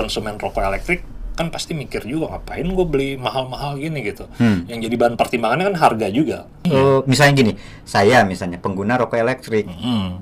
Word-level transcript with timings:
konsumen 0.00 0.34
rokok 0.34 0.64
elektrik 0.64 1.00
kan 1.30 1.48
pasti 1.48 1.72
mikir 1.72 2.04
juga 2.04 2.36
ngapain 2.36 2.64
gue 2.64 2.84
beli 2.84 3.10
mahal-mahal 3.16 3.76
gini 3.76 4.04
gitu. 4.04 4.28
Hmm. 4.36 4.68
Yang 4.68 4.88
jadi 4.88 4.94
bahan 4.96 5.14
pertimbangannya 5.16 5.72
kan 5.72 5.76
harga 5.78 6.06
juga. 6.08 6.38
Oh, 6.68 7.00
misalnya 7.04 7.32
gini, 7.34 7.52
saya 7.82 8.24
misalnya 8.24 8.60
pengguna 8.60 8.96
rokok 8.96 9.16
elektrik, 9.16 9.64
Hmm. 9.64 10.20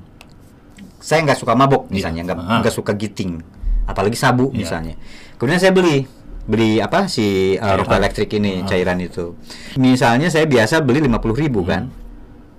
saya 0.99 1.23
nggak 1.23 1.35
suka 1.37 1.55
mabok 1.55 1.87
misalnya, 1.89 2.23
nggak 2.23 2.37
Ah. 2.39 2.59
nggak 2.59 2.71
suka 2.71 2.91
giting, 2.93 3.39
apalagi 3.83 4.15
sabu 4.15 4.47
Iya. 4.51 4.57
misalnya. 4.57 4.93
Kemudian 5.35 5.59
saya 5.59 5.71
beli 5.71 6.07
beli 6.49 6.79
apa 6.79 7.05
si 7.05 7.53
uh, 7.53 7.75
rokok 7.77 7.99
elektrik 7.99 8.29
ini 8.33 8.63
Ah. 8.63 8.67
cairan 8.67 8.97
itu. 8.99 9.35
Misalnya 9.75 10.31
saya 10.31 10.47
biasa 10.47 10.79
beli 10.81 10.97
50.000 10.99 11.35
ribu 11.35 11.61
kan, 11.61 11.91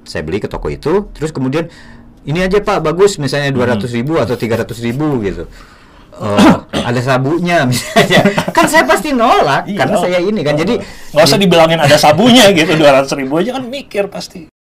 saya 0.04 0.20
beli 0.20 0.36
ke 0.36 0.46
toko 0.46 0.68
itu, 0.68 1.08
terus 1.10 1.32
kemudian 1.32 1.64
ini 2.22 2.44
aja 2.44 2.60
pak 2.60 2.84
bagus 2.84 3.16
misalnya 3.16 3.48
200.000 3.50 3.96
ribu 3.96 4.20
atau 4.20 4.36
300.000 4.36 4.84
ribu 4.84 5.24
gitu. 5.24 5.44
Oh, 6.20 6.36
ada 6.84 7.00
sabunya 7.00 7.64
misalnya. 7.64 8.20
kan 8.52 8.68
saya 8.68 8.84
pasti 8.84 9.16
nolak 9.16 9.64
Iya. 9.64 9.78
karena 9.80 9.96
saya 9.96 10.18
ini 10.20 10.44
kan. 10.44 10.52
Jadi 10.52 10.76
nggak 11.16 11.24
usah 11.24 11.40
dibilangin 11.40 11.80
ada 11.80 11.96
sabunya 11.96 12.52
gitu 12.52 12.76
200 12.76 13.08
ribu 13.16 13.40
aja 13.40 13.56
kan 13.56 13.64
mikir 13.64 14.04
pasti. 14.12 14.52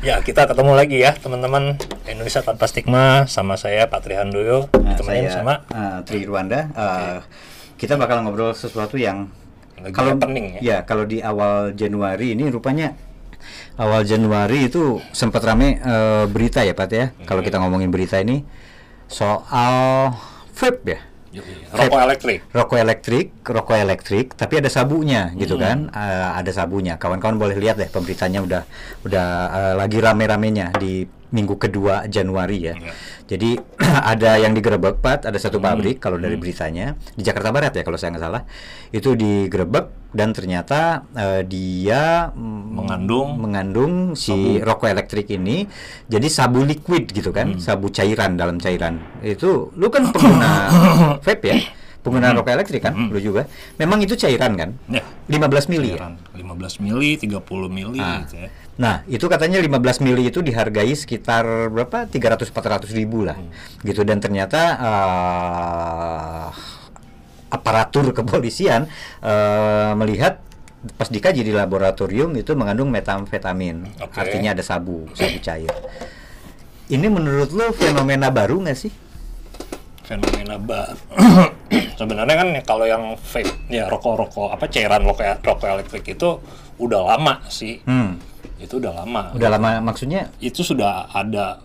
Ya 0.00 0.16
kita 0.24 0.48
ketemu 0.48 0.72
lagi 0.74 0.96
ya 0.98 1.12
teman-teman 1.12 1.76
Indonesia 2.08 2.40
tanpa 2.40 2.64
stigma 2.64 3.28
sama 3.28 3.54
saya 3.60 3.84
Patri 3.84 4.16
Handoyo 4.16 4.66
Nah, 4.72 4.96
ditemenin 4.96 5.28
saya 5.28 5.44
sama 5.44 5.54
uh, 5.70 6.00
Tri 6.02 6.24
Rwanda. 6.24 6.60
Uh, 6.72 7.18
Kita 7.76 7.96
bakal 7.96 8.24
ngobrol 8.24 8.52
sesuatu 8.52 8.96
yang 9.00 9.28
Lagi 9.80 9.96
kalau 9.96 10.16
ya. 10.20 10.60
ya 10.60 10.76
kalau 10.84 11.08
di 11.08 11.24
awal 11.24 11.72
Januari 11.72 12.36
ini 12.36 12.48
rupanya 12.52 12.92
awal 13.76 14.02
Januari 14.06 14.68
itu 14.68 14.98
sempat 15.12 15.44
rame 15.44 15.80
uh, 15.82 16.24
berita 16.30 16.64
ya 16.64 16.74
Pat 16.76 16.90
ya. 16.90 17.12
Kalau 17.24 17.40
kita 17.40 17.60
ngomongin 17.60 17.92
berita 17.92 18.20
ini 18.20 18.42
soal 19.10 20.14
vape 20.54 20.82
ya. 20.86 21.00
rokok 21.70 22.00
elektrik. 22.10 22.38
Rokok 22.50 22.78
elektrik, 22.82 23.26
rokok 23.46 23.76
elektrik, 23.78 24.26
tapi 24.34 24.58
ada 24.58 24.66
sabunya 24.66 25.30
gitu 25.38 25.54
kan? 25.54 25.86
Uh, 25.94 26.34
ada 26.34 26.50
sabunya. 26.50 26.98
Kawan-kawan 26.98 27.38
boleh 27.38 27.54
lihat 27.54 27.78
deh 27.78 27.86
pemberitanya 27.86 28.42
udah 28.42 28.62
udah 29.06 29.28
uh, 29.46 29.74
lagi 29.78 30.02
rame-ramenya 30.02 30.74
di 30.74 31.06
minggu 31.30 31.56
kedua 31.58 32.06
Januari 32.06 32.70
ya. 32.70 32.74
Iya. 32.76 32.92
Jadi 33.30 33.50
ada 34.12 34.36
yang 34.38 34.52
digerebek 34.54 34.98
Pat, 35.00 35.26
ada 35.26 35.38
satu 35.38 35.62
pabrik 35.62 36.02
kalau 36.02 36.18
dari 36.18 36.34
beritanya 36.36 36.98
di 37.14 37.22
Jakarta 37.22 37.50
Barat 37.54 37.72
ya 37.74 37.82
kalau 37.86 37.98
saya 37.98 38.14
nggak 38.14 38.24
salah. 38.24 38.42
Itu 38.90 39.14
digerebek 39.14 40.10
dan 40.10 40.34
ternyata 40.34 41.06
eh, 41.14 41.42
dia 41.46 42.34
mm, 42.34 42.58
Mengandung 42.70 43.28
mengandung 43.38 43.92
si 44.18 44.58
rokok 44.58 44.90
elektrik 44.90 45.30
ini 45.30 45.70
jadi 46.10 46.26
sabu 46.26 46.66
liquid 46.66 47.10
gitu 47.14 47.30
kan, 47.30 47.58
sabu 47.62 47.90
cairan 47.90 48.34
dalam 48.34 48.58
cairan. 48.58 48.98
Itu 49.22 49.70
lu 49.78 49.86
kan 49.90 50.10
pengguna 50.10 50.52
vape 51.24 51.46
ya? 51.46 51.79
Pengguna 52.00 52.32
rokok 52.32 52.48
elektrik 52.56 52.80
kan, 52.80 52.96
lu 52.96 53.20
juga. 53.20 53.44
Memang 53.76 54.00
itu 54.00 54.16
cairan 54.16 54.56
kan? 54.56 54.70
ya 54.88 55.04
15 55.28 55.68
mili 55.68 55.92
ya? 55.92 56.00
cairan 56.00 56.16
15 56.32 56.80
mili, 56.80 57.20
30 57.20 57.68
mili 57.68 58.00
Ah. 58.00 58.24
gitu 58.24 58.40
ya. 58.40 58.48
Nah, 58.80 59.04
itu 59.04 59.28
katanya 59.28 59.60
15 59.60 60.00
mili 60.00 60.32
itu 60.32 60.40
dihargai 60.40 60.96
sekitar 60.96 61.44
berapa? 61.68 62.08
300-400 62.08 62.96
ribu 62.96 63.28
lah. 63.28 63.36
Gitu 63.84 64.00
dan 64.02 64.16
ternyata 64.16 64.60
eh, 64.80 66.46
aparatur 67.50 68.16
kepolisian 68.16 68.88
eh, 69.20 69.92
melihat 69.92 70.40
pas 70.96 71.12
dikaji 71.12 71.44
di 71.44 71.52
laboratorium 71.52 72.32
itu 72.32 72.56
mengandung 72.56 72.88
metamfetamin. 72.88 73.84
Oke. 74.00 74.16
Artinya 74.16 74.56
ada 74.56 74.64
sabu, 74.64 75.04
sabu 75.12 75.36
cair. 75.38 75.68
Ini 76.88 77.06
menurut 77.06 77.52
lo 77.52 77.70
fenomena 77.70 78.32
baru 78.32 78.64
nggak 78.64 78.78
sih? 78.78 78.92
fenomena 80.00 80.58
ba 80.58 80.90
sebenarnya 81.92 82.34
kan 82.34 82.48
ya 82.50 82.62
kalau 82.62 82.84
yang 82.84 83.02
vape 83.16 83.46
ya 83.66 83.86
rokok-rokok 83.86 84.50
apa 84.50 84.64
cairan 84.66 85.02
rokok 85.02 85.38
rokok 85.40 85.68
elektrik 85.70 86.04
itu 86.08 86.28
udah 86.76 87.00
lama 87.06 87.44
sih 87.46 87.78
Hmm. 87.82 88.18
itu 88.56 88.76
udah 88.76 88.92
lama 88.96 89.32
Udah 89.32 89.48
lama 89.48 89.78
maksudnya 89.80 90.32
itu 90.38 90.60
sudah 90.60 91.08
ada 91.08 91.62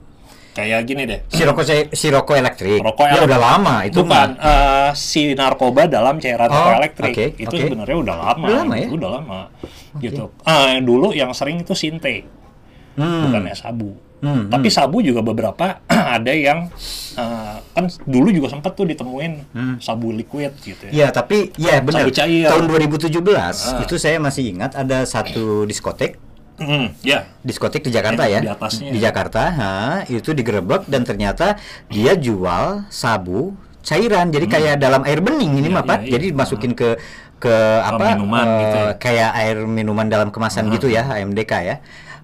kayak 0.52 0.86
gini 0.86 1.04
deh 1.04 1.20
si 1.28 1.42
rokok 1.42 1.64
si 1.92 2.08
rokok 2.08 2.36
elektrik. 2.38 2.80
rokok 2.80 3.04
ya 3.04 3.12
elektrik. 3.14 3.28
udah 3.28 3.40
lama 3.42 3.76
itu 3.84 3.98
bukan 4.00 4.30
mah. 4.32 4.48
eh, 4.48 4.90
si 4.94 5.22
narkoba 5.34 5.84
dalam 5.86 6.16
cairan 6.16 6.48
Oh, 6.48 6.56
rokok 6.56 6.76
elektrik 6.78 7.12
oke, 7.12 7.26
itu 7.38 7.50
oke. 7.50 7.64
sebenarnya 7.66 7.98
udah 7.98 8.16
lama 8.18 8.46
Udah 8.46 8.58
lama 8.62 8.74
ya? 8.74 8.88
udah 8.88 9.10
lama 9.12 9.40
gitu 9.98 10.24
Ah, 10.44 10.76
dulu 10.80 11.12
yang 11.12 11.32
sering 11.32 11.60
itu 11.60 11.74
sinte 11.74 12.24
Hmm. 12.96 13.28
bukannya 13.28 13.52
sabu 13.52 13.92
Hmm, 14.26 14.50
tapi 14.50 14.68
sabu 14.68 15.00
juga 15.00 15.22
beberapa 15.22 15.78
ada 16.18 16.34
yang 16.34 16.66
eh, 17.14 17.56
kan 17.70 17.86
dulu 18.02 18.34
juga 18.34 18.50
sempat 18.50 18.74
tuh 18.74 18.84
ditemuin 18.84 19.54
sabu 19.78 20.10
liquid 20.10 20.50
gitu 20.58 20.90
ya 20.90 20.92
Iya, 20.92 21.08
tapi 21.12 21.54
ya 21.56 21.78
benar. 21.80 22.10
Tahun 22.10 22.66
2017 22.66 23.14
Ah. 23.14 23.80
itu 23.80 23.96
saya 23.96 24.18
masih 24.18 24.50
ingat 24.50 24.74
ada 24.74 25.06
satu 25.06 25.64
diskotek, 25.64 26.18
Hmm, 26.56 26.96
ya 27.02 27.28
diskotek 27.42 27.84
di 27.84 27.92
Jakarta 27.92 28.26
Ya, 28.26 28.40
ya. 28.40 28.40
di 28.40 28.50
atasnya. 28.50 28.90
Di 28.90 28.98
Jakarta, 28.98 29.42
ha, 29.52 29.74
itu 30.08 30.32
digerebek 30.32 30.88
dan 30.88 31.04
ternyata 31.04 31.60
dia 31.86 32.16
jual 32.16 32.88
sabu 32.90 33.54
cairan. 33.82 34.32
Jadi 34.32 34.48
kayak 34.48 34.80
dalam 34.80 35.04
air 35.04 35.20
bening 35.20 35.60
ini 35.60 35.68
mah, 35.68 35.84
Pak. 35.84 36.00
iya, 36.00 36.02
iya. 36.02 36.12
Jadi 36.16 36.26
dimasukin 36.32 36.72
ke 36.72 36.96
ke 37.36 37.52
apa? 37.84 38.16
minuman 38.16 38.48
eh, 38.48 38.56
gitu 38.58 38.78
ya. 38.80 38.88
kayak 38.98 39.32
air 39.36 39.58
minuman 39.62 40.08
dalam 40.08 40.32
kemasan 40.32 40.72
gitu 40.72 40.88
ya, 40.88 41.04
AMDK 41.06 41.54
ya. 41.62 41.76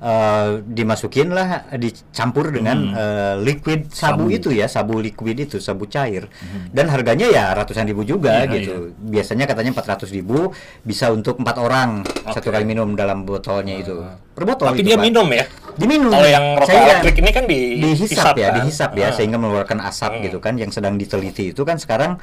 Eh, 0.01 0.65
dimasukin 0.65 1.29
lah 1.29 1.69
dicampur 1.71 2.49
dengan 2.49 2.89
eh, 2.89 3.35
liquid 3.37 3.85
sabu, 3.87 4.25
Hmm. 4.25 4.33
Sabu. 4.33 4.33
itu 4.33 4.49
ya 4.49 4.65
sabu 4.65 4.97
liquid 4.97 5.37
itu 5.39 5.61
sabu 5.61 5.85
cair 5.85 6.25
dan 6.67 6.89
harganya 6.89 7.29
ya 7.29 7.53
ratusan 7.53 7.85
ribu 7.85 8.01
juga 8.01 8.41
Iya, 8.41 8.49
gitu 8.49 8.73
biasanya 8.97 9.45
katanya 9.45 9.69
400 9.71 10.09
ribu 10.09 10.57
bisa 10.81 11.13
untuk 11.13 11.37
empat 11.37 11.53
orang 11.55 12.01
satu 12.25 12.49
kali 12.49 12.65
minum 12.65 12.97
dalam 12.97 13.21
botolnya 13.21 13.77
itu 13.77 14.01
per 14.33 14.41
botol 14.43 14.73
tapi 14.73 14.81
itu, 14.81 14.89
dia 14.89 14.97
Pak. 14.97 15.05
minum 15.05 15.27
ya 15.29 15.45
diminum 15.71 16.09
kalau 16.09 16.25
yang 16.27 16.45
rokok 16.55 16.65
Cairan. 16.67 16.85
elektrik 16.89 17.15
ini 17.15 17.29
kan 17.31 17.45
di 17.45 17.59
dihisap 17.79 18.33
ya 18.33 18.47
kan? 18.47 18.55
dihisap 18.57 18.91
ya 18.95 19.05
Ah. 19.05 19.13
sehingga 19.13 19.37
mengeluarkan 19.37 19.79
asap 19.85 20.11
Hmm. 20.11 20.23
gitu 20.25 20.37
kan 20.39 20.53
yang 20.55 20.73
sedang 20.73 20.97
diteliti 20.97 21.53
itu 21.53 21.61
kan 21.61 21.77
sekarang 21.77 22.17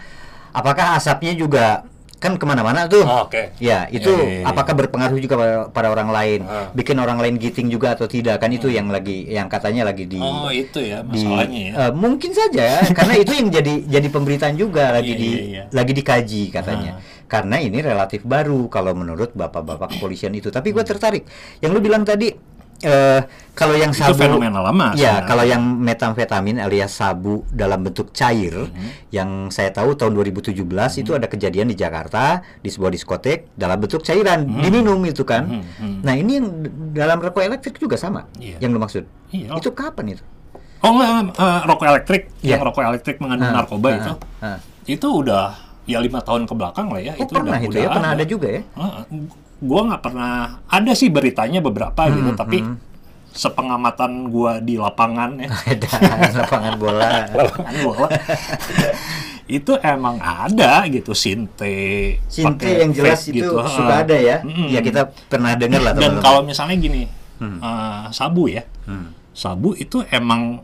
apakah 0.50 0.98
asapnya 0.98 1.30
juga 1.32 1.86
kan 2.18 2.34
ke 2.34 2.44
mana-mana 2.44 2.90
tuh 2.90 3.06
Oh, 3.06 3.30
oke 3.30 3.54
Ya, 3.62 3.86
itu 3.88 4.10
Iya, 4.10 4.26
iya, 4.26 4.38
iya. 4.42 4.44
apakah 4.44 4.74
berpengaruh 4.74 5.18
juga 5.18 5.34
pada, 5.38 5.54
pada 5.70 5.88
orang 5.94 6.10
lain? 6.10 6.40
Ah. 6.44 6.66
Bikin 6.74 6.98
orang 6.98 7.22
lain 7.22 7.38
giting 7.38 7.70
juga 7.70 7.94
atau 7.94 8.10
tidak? 8.10 8.42
Kan 8.42 8.50
itu 8.50 8.66
yang 8.66 8.90
lagi 8.90 9.22
yang 9.26 9.46
katanya 9.46 9.86
lagi 9.86 10.04
di 10.04 10.18
oh 10.18 10.50
itu 10.50 10.82
ya 10.82 11.00
di 11.06 11.22
masalahnya 11.22 11.60
ya 11.62 11.72
eh, 11.78 11.92
mungkin 11.94 12.30
saja 12.34 12.82
karena 12.98 13.14
itu 13.16 13.32
yang 13.32 13.48
jadi 13.48 13.74
jadi 13.86 14.08
pemberitaan 14.10 14.54
juga 14.54 14.90
lagi 14.90 15.14
Iya, 15.14 15.22
di 15.22 15.30
iya, 15.30 15.42
iya. 15.46 15.62
lagi 15.70 15.92
dikaji 15.94 16.42
katanya. 16.50 16.98
Ah. 16.98 17.16
Karena 17.28 17.56
ini 17.60 17.78
relatif 17.78 18.24
baru 18.24 18.66
kalau 18.66 18.96
menurut 18.96 19.32
bapak-bapak 19.32 19.88
kepolisian 19.96 20.34
itu. 20.34 20.50
Tapi 20.50 20.74
gue 20.74 20.82
tertarik. 20.82 21.22
Yang 21.60 21.70
lu 21.76 21.80
bilang 21.80 22.02
tadi 22.02 22.32
eh 22.80 23.20
kalau 23.52 23.74
yang 23.74 23.90
itu 23.90 24.06
sabu 24.06 24.22
fenomena 24.22 24.62
lama 24.62 24.94
Ya, 24.94 25.18
sebenarnya. 25.18 25.26
kalau 25.26 25.44
yang 25.44 25.62
metamfetamin 25.82 26.56
alias 26.58 26.94
sabu 26.94 27.42
dalam 27.50 27.82
bentuk 27.82 28.14
cair, 28.14 28.54
Mhm. 28.54 28.88
yang 29.10 29.30
saya 29.50 29.70
tahu 29.70 29.98
tahun 29.98 30.14
2017 30.14 30.94
itu 30.96 31.10
ada 31.10 31.26
kejadian 31.26 31.66
di 31.66 31.74
Jakarta 31.74 32.38
di 32.56 32.70
sebuah 32.70 32.94
diskotek 32.94 33.50
dalam 33.52 33.76
bentuk 33.76 34.00
cairan 34.00 34.46
diminum 34.62 35.02
itu 35.02 35.22
kan. 35.22 35.42
Mhm, 35.44 35.62
mhm. 35.74 35.98
Nah 36.02 36.14
ini 36.14 36.32
yang 36.38 36.46
dalam 36.92 37.18
rokok 37.18 37.42
elektrik 37.42 37.74
juga 37.76 37.98
sama, 37.98 38.30
Iya. 38.38 38.62
yang 38.62 38.70
lu 38.70 38.78
maksud? 38.78 39.02
Iya. 39.28 39.58
Itu 39.58 39.74
kapan 39.74 40.14
itu? 40.14 40.22
oh 40.78 40.94
enggak 40.94 41.34
eh, 41.34 41.60
rokok 41.66 41.86
elektrik 41.90 42.22
Iya. 42.38 42.54
yang 42.54 42.62
rokok 42.62 42.82
elektrik 42.86 43.18
mengandung 43.18 43.50
Ah, 43.50 43.54
narkoba 43.58 43.88
ah, 43.88 43.98
itu 43.98 44.12
ah. 44.38 44.58
itu 44.86 45.08
udah 45.10 45.44
ya 45.82 45.98
lima 45.98 46.22
tahun 46.22 46.46
ke 46.46 46.54
belakang 46.54 46.86
lah 46.86 47.02
ya 47.02 47.18
Oh 47.18 47.26
itu 47.26 47.32
pernah 47.34 47.58
udah, 47.58 47.66
itu 47.66 47.74
udah 47.74 47.82
ya, 47.82 47.88
pernah 47.90 48.10
ada 48.14 48.22
juga 48.22 48.48
ya? 48.48 48.62
Gua 49.60 49.80
nggak 49.84 50.02
pernah 50.02 50.32
ada 50.64 50.92
sih 50.92 51.08
beritanya 51.08 51.58
beberapa 51.58 52.06
gitu 52.06 52.28
Hmm, 52.28 52.36
tapi 52.36 52.58
sepengamatan 53.30 54.28
gua 54.28 54.58
di 54.58 54.74
lapangan 54.74 55.36
ya 55.36 55.48
Ada 55.72 55.88
lapangan 56.36 56.74
bola. 56.76 57.08
lapangan 57.38 57.74
bola 57.80 58.08
itu 59.48 59.72
emang 59.80 60.20
ada 60.20 60.84
gitu 60.86 61.12
sinte 61.12 62.18
Sinte 62.26 62.60
pakai 62.60 62.72
yang 62.82 62.92
jelas 62.92 63.24
itu 63.24 63.40
gitu. 63.40 63.56
suka 63.64 63.94
Ah. 63.94 64.04
ada 64.04 64.12
ya. 64.14 64.36
Mm-mm. 64.42 64.68
Ya 64.68 64.80
kita 64.80 65.08
pernah 65.24 65.54
dengar 65.54 65.80
lah 65.80 65.92
dan 65.92 66.20
kalau 66.20 66.42
misalnya 66.42 66.76
gini 66.76 67.08
eh, 67.40 68.02
sabu 68.10 68.46
ya 68.46 68.64
Hmm. 68.84 69.12
sabu 69.30 69.72
itu 69.72 70.00
emang 70.08 70.60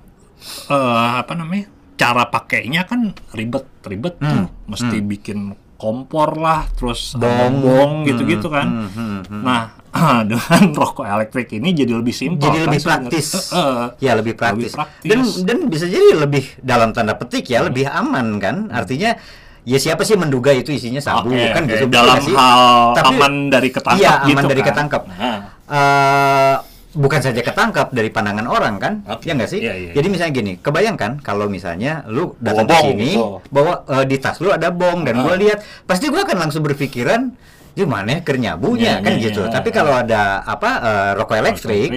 eh, 0.67 0.77
apa 1.15 1.33
namanya 1.33 1.69
cara 1.95 2.27
pakainya 2.27 2.83
kan 2.83 3.15
ribet 3.31 3.65
ribet 3.83 4.19
tuh 4.19 4.49
mesti 4.67 4.99
bikin 5.01 5.55
kompor 5.75 6.35
lah 6.35 6.65
terus 6.71 7.13
Hmm. 7.13 7.21
Bong. 7.21 7.55
bong 7.61 7.93
gitu-gitu 8.05 8.47
kan 8.47 8.67
Hmm, 8.67 8.89
hmm, 8.89 9.19
hmm. 9.25 9.43
nah 9.43 9.63
dengan 10.27 10.63
rokok 10.73 11.05
elektrik 11.05 11.49
ini 11.53 11.71
jadi 11.73 11.93
lebih 11.93 12.11
simpel 12.11 12.43
jadi 12.45 12.59
kan 12.59 12.67
lebih 12.67 12.83
praktis. 12.83 13.27
Eh. 13.53 13.85
ya 14.01 14.13
lebih 14.13 14.35
praktis. 14.35 14.73
praktis. 14.73 15.07
Dan 15.07 15.19
dan 15.45 15.59
bisa 15.67 15.87
jadi 15.87 16.19
lebih 16.19 16.59
dalam 16.59 16.91
tanda 16.91 17.15
petik 17.15 17.47
ya 17.47 17.63
lebih 17.63 17.87
aman 17.87 18.37
kan. 18.37 18.67
Artinya 18.69 19.15
ya 19.63 19.79
siapa 19.79 20.03
sih 20.03 20.15
menduga 20.15 20.51
itu 20.51 20.69
isinya 20.69 20.99
sabu 20.99 21.31
Oke, 21.31 21.47
kan 21.49 21.63
oke. 21.63 21.71
gitu 21.73 21.87
dalam 21.89 22.19
sih? 22.19 22.35
hal 22.35 22.93
Tapi- 22.93 23.07
aman 23.15 23.33
dari 23.49 23.69
ketangkap 23.71 24.03
Iya, 24.03 24.13
aman 24.19 24.29
gitu 24.29 24.47
dari 24.47 24.61
kan. 24.61 24.69
ketangkap. 24.69 25.03
Nah, 25.09 25.39
Eh, 25.65 26.57
bukan 26.95 27.21
saja 27.21 27.43
ketangkap 27.43 27.91
dari 27.91 28.09
pandangan 28.09 28.47
orang 28.47 28.75
kan 28.79 28.93
Oke. 29.11 29.27
ya 29.27 29.35
nggak 29.35 29.51
sih 29.51 29.61
Iya, 29.61 29.75
iya, 29.75 29.91
jadi 29.93 30.07
misalnya 30.07 30.33
gini 30.33 30.53
kebayangkan 30.63 31.21
kalau 31.21 31.51
misalnya 31.51 32.07
lu 32.07 32.39
datang 32.39 32.71
ke 32.71 32.75
sini 32.81 33.19
gitu. 33.19 33.43
bawa 33.51 33.83
eh, 33.91 34.05
di 34.07 34.17
tas 34.23 34.39
lu 34.39 34.55
ada 34.55 34.71
bom 34.71 35.03
dan 35.03 35.19
Ah. 35.19 35.23
gua 35.27 35.35
lihat 35.35 35.59
pasti 35.85 36.07
gua 36.09 36.23
akan 36.23 36.39
langsung 36.49 36.63
berpikiran 36.63 37.35
gimana 37.75 38.19
ya 38.19 38.21
kernyabunya 38.23 39.03
kan 39.03 39.19
iya, 39.19 39.27
gitu 39.27 39.43
iya. 39.47 39.51
tapi 39.51 39.75
kalau 39.75 39.99
ada 39.99 40.47
apa 40.47 40.71
eh, 40.79 41.11
rokok 41.19 41.37
elektrik. 41.37 41.91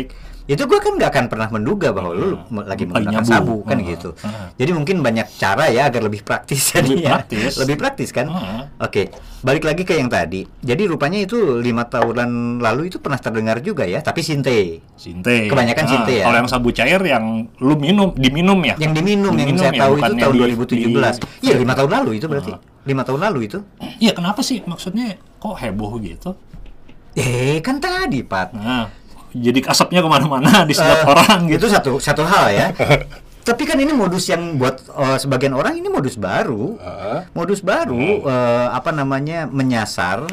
Itu 0.47 0.63
gua 0.63 0.79
kan 0.79 0.95
nggak 0.95 1.09
akan 1.09 1.25
pernah 1.27 1.47
menduga 1.49 1.91
bahwa 1.91 2.11
lu 2.11 2.39
Hmm. 2.39 2.63
lagi 2.63 2.83
menggunakan 2.83 3.19
nyabu. 3.19 3.27
sabu 3.27 3.55
kan 3.61 3.77
Ah, 3.77 3.83
gitu 3.85 4.09
ah. 4.17 4.47
jadi 4.55 4.71
mungkin 4.71 4.99
banyak 4.99 5.27
cara 5.33 5.67
ya 5.67 5.85
agar 5.85 6.01
lebih 6.01 6.23
praktis 6.23 6.71
Lebih 6.71 7.03
jadinya. 7.03 7.09
praktis. 7.13 7.51
lebih 7.61 7.75
praktis 7.75 8.09
kan 8.09 8.27
Ah. 8.27 8.63
Oke, 8.79 9.11
balik 9.39 9.63
lagi 9.63 9.81
ke 9.81 9.93
yang 9.93 10.07
tadi. 10.07 10.47
Jadi 10.61 10.83
rupanya 10.85 11.19
itu 11.19 11.35
lima 11.57 11.83
tahunan 11.83 12.29
lalu 12.57 12.87
itu 12.87 12.97
pernah 12.97 13.17
terdengar 13.17 13.59
juga 13.59 13.83
ya, 13.83 13.99
tapi 13.99 14.21
sinte. 14.21 14.79
Sinte. 14.93 15.45
Kebanyakan 15.45 15.83
Nah, 15.83 15.91
sinte 15.91 16.13
ya. 16.13 16.23
Kalau 16.23 16.37
yang 16.37 16.47
sabu 16.47 16.69
cair 16.69 17.01
yang 17.01 17.25
lu 17.57 17.75
minum, 17.75 18.13
diminum 18.13 18.59
ya. 18.61 18.77
Yang 18.77 18.93
diminum, 18.97 19.33
yang 19.33 19.49
Diminum 19.49 19.59
saya 19.59 19.73
ya, 19.73 19.81
tahu 19.81 19.93
itu 19.95 20.13
tahun 20.15 20.31
di- 20.31 20.39
2017. 20.39 21.15
di- 21.17 21.27
Iya, 21.43 21.55
lima 21.57 21.73
tahun 21.73 21.91
lalu 21.91 22.11
itu 22.15 22.25
berarti. 22.25 22.51
Lima 22.85 23.01
tahun 23.03 23.19
lalu 23.21 23.39
itu. 23.43 23.59
Iya, 23.97 24.11
kenapa 24.13 24.39
sih? 24.41 24.61
Maksudnya 24.61 25.07
kok 25.35 25.57
heboh 25.57 25.91
gitu? 25.99 26.37
Eh, 27.13 27.57
kan 27.59 27.77
tadi, 27.77 28.21
Pat. 28.21 28.53
Nah, 28.53 28.87
jadi 29.31 29.59
asapnya 29.65 29.99
ke 29.99 30.09
mana-mana 30.09 30.63
di 30.63 30.71
setiap 30.71 31.01
Eh, 31.01 31.07
orang 31.07 31.39
gitu. 31.47 31.65
Itu 31.65 31.67
satu 31.67 31.91
satu 31.97 32.23
hal 32.23 32.45
ya. 32.49 32.67
Tapi 33.47 33.63
kan 33.63 33.75
ini 33.75 33.91
modus 33.91 34.27
yang 34.27 34.55
buat 34.55 34.83
eh, 34.83 35.17
sebagian 35.17 35.51
orang 35.51 35.75
ini 35.75 35.87
modus 35.87 36.15
baru. 36.15 36.75
Heeh. 36.75 37.19
Modus 37.31 37.59
baru 37.59 37.97
eh, 38.23 38.67
apa 38.69 38.91
namanya 38.91 39.45
menyasar. 39.45 40.27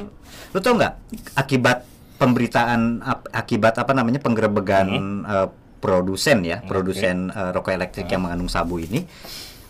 Lu 0.51 0.59
tau 0.59 0.75
nggak 0.75 0.95
akibat 1.35 1.87
pemberitaan 2.15 2.99
ap- 3.01 3.31
akibat 3.31 3.75
apa 3.77 3.91
namanya 3.91 4.19
penggerebegan 4.19 4.87
eh, 5.25 5.49
produsen 5.79 6.43
ya, 6.43 6.59
produsen 6.61 7.29
eh, 7.29 7.51
rokok 7.51 7.71
elektrik 7.73 8.09
yang 8.09 8.25
mengandung 8.25 8.49
sabu 8.49 8.79
ini. 8.79 9.07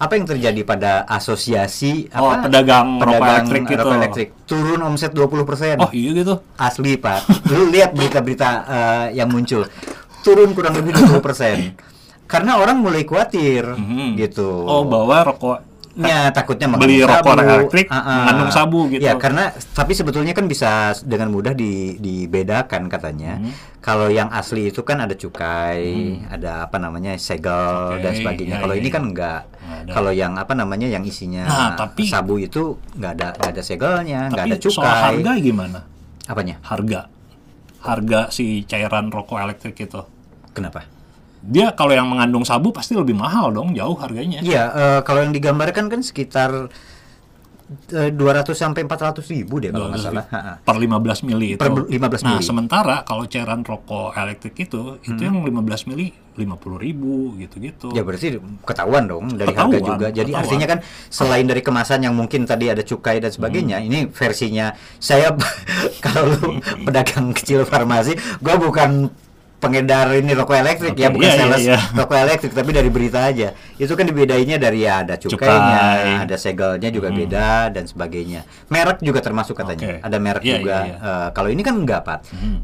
Apa 0.05 0.21
yang 0.21 0.29
terjadi 0.29 0.61
pada 0.63 1.09
asosiasi 1.09 2.13
Oh, 2.13 2.29
apa 2.29 2.45
pedagang 2.45 3.01
rokok 3.01 3.25
elektrik 3.25 3.63
gitu. 3.65 3.89
elektrik? 3.89 4.29
Turun 4.45 4.81
omset 4.85 5.11
20%. 5.11 5.81
Oh, 5.81 5.89
iya 5.91 6.11
gitu. 6.15 6.45
Asli 6.55 7.01
Pak. 7.01 7.49
Lu 7.49 7.73
lihat 7.73 7.97
berita-berita 7.97 8.49
eh, 8.63 9.07
yang 9.17 9.33
muncul. 9.33 9.65
Turun 10.21 10.53
kurang 10.53 10.77
lebih 10.77 10.93
20%. 10.93 11.73
Karena 12.25 12.57
orang 12.57 12.81
mulai 12.81 13.03
khawatir 13.03 13.65
Mhm. 13.65 14.17
gitu. 14.19 14.49
Oh, 14.63 14.85
bawa 14.85 15.25
rokok 15.25 15.74
Ya, 15.95 16.27
takutnya 16.29 16.67
Beli 16.69 16.99
mengandung 16.99 17.07
rokok 17.07 17.23
sabu. 17.31 17.51
elektrik, 17.55 17.87
Ah, 17.87 17.97
ah. 17.97 18.17
mengandung 18.21 18.51
sabu 18.51 18.81
gitu. 18.89 18.99
Ya, 19.01 19.15
karena 19.15 19.45
tapi 19.71 19.93
sebetulnya 19.93 20.31
kan 20.31 20.45
bisa 20.45 20.71
dengan 21.01 21.31
mudah 21.31 21.53
di, 21.53 21.95
dibedakan 21.97 22.87
katanya. 22.87 23.39
Hmm. 23.39 23.55
Kalau 23.79 24.09
yang 24.09 24.27
asli 24.29 24.69
itu 24.69 24.81
kan 24.81 24.99
ada 24.99 25.15
cukai, 25.15 25.85
ada 26.27 26.65
apa 26.65 26.77
namanya 26.77 27.15
segel 27.15 27.95
Oke, 27.95 28.01
dan 28.01 28.13
sebagainya. 28.13 28.57
ya, 28.57 28.61
Kalau 28.61 28.75
ya, 28.75 28.81
ini 28.81 28.89
ya. 28.89 28.93
kan 28.93 29.03
enggak. 29.05 29.43
Kalau 29.87 30.11
yang 30.11 30.35
apa 30.35 30.53
namanya 30.53 30.87
yang 30.87 31.03
isinya 31.03 31.45
Nah, 31.45 31.71
tapi- 31.77 32.09
sabu 32.09 32.37
itu 32.37 32.75
nggak 32.93 33.13
ada 33.13 33.27
nggak 33.33 33.51
ada 33.51 33.63
segelnya, 33.63 34.21
nggak 34.29 34.41
Tapi 34.41 34.51
ada 34.51 34.59
cukai. 34.59 34.75
soal 34.75 34.97
harga 34.97 35.33
gimana? 35.39 35.79
Apanya? 36.25 36.57
Harga. 36.61 37.01
Harga 37.79 38.21
si 38.29 38.45
cairan 38.65 39.09
rokok 39.09 39.37
elektrik 39.37 39.77
itu. 39.79 40.01
Kenapa? 40.51 40.89
Dia 41.45 41.71
kalau 41.71 41.93
yang 41.93 42.09
mengandung 42.09 42.43
sabu 42.43 42.71
pasti 42.71 42.93
lebih 42.93 43.13
mahal 43.13 43.51
dong, 43.51 43.73
jauh 43.73 43.93
harganya. 43.95 44.41
Iya, 44.41 44.65
eh, 44.67 45.01
kalau 45.03 45.21
yang 45.21 45.31
digambarkan 45.31 45.87
kan 45.87 46.01
sekitar 46.01 46.73
eh, 47.91 48.13
200 48.13 48.53
sampai 48.53 48.85
400 48.85 49.25
ribu 49.27 49.57
deh 49.57 49.69
kalau 49.69 49.89
nggak 49.89 49.99
salah. 49.99 50.25
Per 50.61 50.77
15 50.77 51.21
mili 51.23 51.57
itu. 51.57 51.59
Per 51.59 51.69
15 51.69 52.21
Nah, 52.23 52.37
mili. 52.37 52.45
sementara 52.45 53.01
kalau 53.03 53.25
cairan 53.25 53.61
rokok 53.61 54.13
elektrik 54.15 54.57
itu, 54.59 55.01
itu 55.01 55.17
Hmm. 55.19 55.33
yang 55.33 55.37
15 55.43 55.85
mili 55.85 56.13
50 56.35 56.77
ribu 56.77 57.33
gitu-gitu. 57.35 57.89
Ya 57.91 58.01
berarti 58.01 58.37
ketahuan 58.63 59.05
dong 59.05 59.33
dari 59.33 59.53
harga 59.53 59.69
Ketahuan, 59.71 59.89
juga. 59.91 60.07
Jadi 60.11 60.29
ketahuan. 60.29 60.45
artinya 60.45 60.67
kan 60.67 60.79
selain 61.09 61.45
dari 61.45 61.61
kemasan 61.61 62.01
yang 62.03 62.13
mungkin 62.13 62.45
tadi 62.45 62.69
ada 62.69 62.83
cukai 62.83 63.17
dan 63.19 63.31
sebagainya, 63.31 63.81
Hmm. 63.81 63.87
ini 63.87 63.99
versinya 64.09 64.69
saya 64.99 65.33
kalau 66.05 66.37
lu 66.37 66.61
pedagang 66.85 67.33
kecil 67.33 67.65
farmasi, 67.65 68.13
gua 68.41 68.57
bukan 68.57 69.09
pengedar 69.65 70.07
ini 70.13 70.31
rokok 70.31 70.55
elektrik 70.55 70.93
ya, 70.93 71.09
Oke, 71.09 71.15
bukan 71.17 71.25
iya, 71.25 71.33
iya, 71.33 71.41
sales 71.41 71.63
iya. 71.65 71.79
rokok 71.99 72.19
elektrik 72.21 72.53
tapi 72.53 72.71
dari 72.71 72.91
berita 72.93 73.25
aja. 73.25 73.49
Itu 73.75 73.97
kan 73.97 74.05
dibedainnya 74.05 74.57
dari 74.57 74.85
ya 74.85 75.01
ada 75.01 75.17
cukainya, 75.17 75.81
Cukai. 75.81 76.15
ada 76.23 76.37
segelnya 76.37 76.89
juga 76.89 77.09
beda 77.09 77.49
dan 77.71 77.85
sebagainya. 77.85 78.45
Merek 78.69 79.01
juga 79.01 79.19
termasuk 79.19 79.57
katanya. 79.57 79.99
Ada 79.99 80.17
merek 80.19 80.45
Iya, 80.45 80.55
juga. 80.61 80.77
iya, 80.79 80.87
iya. 80.87 80.97
Eh, 81.01 81.29
kalau 81.33 81.49
ini 81.49 81.63
kan 81.63 81.75
enggak, 81.75 82.05
Pak. 82.05 82.19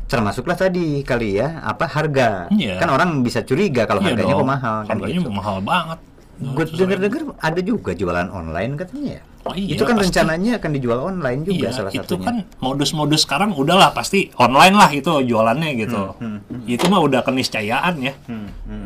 Termasuklah 0.07 0.55
tadi 0.55 1.01
kali 1.01 1.41
ya, 1.41 1.59
apa 1.61 1.89
harga. 1.89 2.47
Iya. 2.53 2.77
Kan 2.77 2.93
orang 2.93 3.25
bisa 3.25 3.41
curiga 3.41 3.89
kalau 3.89 4.05
Iya 4.05 4.13
harganya 4.13 4.35
dong, 4.37 4.43
kok 4.45 4.51
mahal 4.51 4.77
kan 4.85 4.95
Harganya 4.99 5.19
gitu. 5.19 5.31
mahal 5.33 5.57
banget. 5.65 5.99
Gue 6.41 6.65
denger-denger 6.65 7.37
ada 7.37 7.61
juga 7.61 7.93
jualan 7.93 8.29
online 8.29 8.73
katanya 8.75 9.21
ya. 9.21 9.23
Oh 9.41 9.53
iya, 9.53 9.73
itu 9.73 9.85
kan 9.85 9.97
pasti. 9.97 10.05
rencananya 10.13 10.53
akan 10.57 10.71
dijual 10.73 10.99
online 11.03 11.41
juga 11.45 11.57
Iya, 11.59 11.71
salah 11.73 11.89
itu 11.91 12.05
satunya. 12.13 12.25
kan 12.25 12.37
modus-modus 12.61 13.21
sekarang 13.25 13.51
udahlah 13.53 13.89
pasti 13.91 14.29
online 14.37 14.73
lah 14.73 14.89
itu 14.91 15.09
jualannya 15.23 15.71
gitu. 15.77 16.13
Hmm, 16.17 16.45
Itu 16.65 16.85
mah 16.89 17.01
udah 17.01 17.21
keniscayaan 17.21 17.95
ya. 18.01 18.13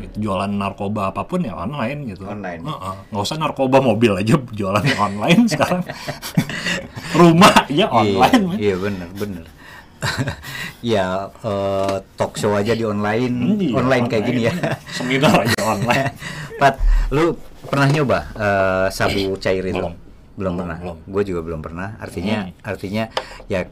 Itu 0.01 0.15
jualan 0.17 0.47
narkoba 0.47 1.11
apa 1.11 1.23
pun 1.23 1.43
ya 1.43 1.51
online 1.53 2.07
gitu. 2.07 2.23
Online. 2.23 2.59
Heeh. 2.61 2.95
Nggak 3.09 3.23
usah 3.23 3.35
narkoba 3.35 3.77
mobil 3.79 4.15
aja 4.15 4.35
jualan 4.59 4.85
online 4.95 5.43
sekarang. 5.45 5.83
Rumah 7.19 7.51
aja 7.67 7.85
online. 7.89 8.43
Iya, 8.55 8.59
iya 8.61 8.75
bener 8.75 9.09
bener. 9.11 9.45
ya 10.85 11.05
eh, 11.33 11.95
talk 12.13 12.35
show 12.35 12.53
aja 12.53 12.71
di 12.71 12.83
online, 12.83 13.35
Iya, 13.57 13.75
online 13.75 14.05
kayak 14.05 14.23
gini 14.23 14.41
ya. 14.45 14.53
Seminar 14.87 15.35
aja 15.41 15.59
online. 15.61 16.13
Pat, 16.55 16.79
lu 17.09 17.35
pernah 17.63 17.87
nyoba 17.87 18.19
eh, 18.31 18.87
sabu 18.89 19.35
cair 19.37 19.63
itu? 19.63 19.75
Belum. 19.75 19.93
Belum 19.95 20.03
Belum, 20.35 20.53
pernah. 20.57 20.77
belum. 20.77 20.97
Gue 21.05 21.23
juga 21.23 21.41
belum 21.41 21.59
pernah. 21.59 21.89
Artinya, 21.97 22.37
Hmm. 22.43 22.55
artinya 22.61 23.03
ya 23.45 23.63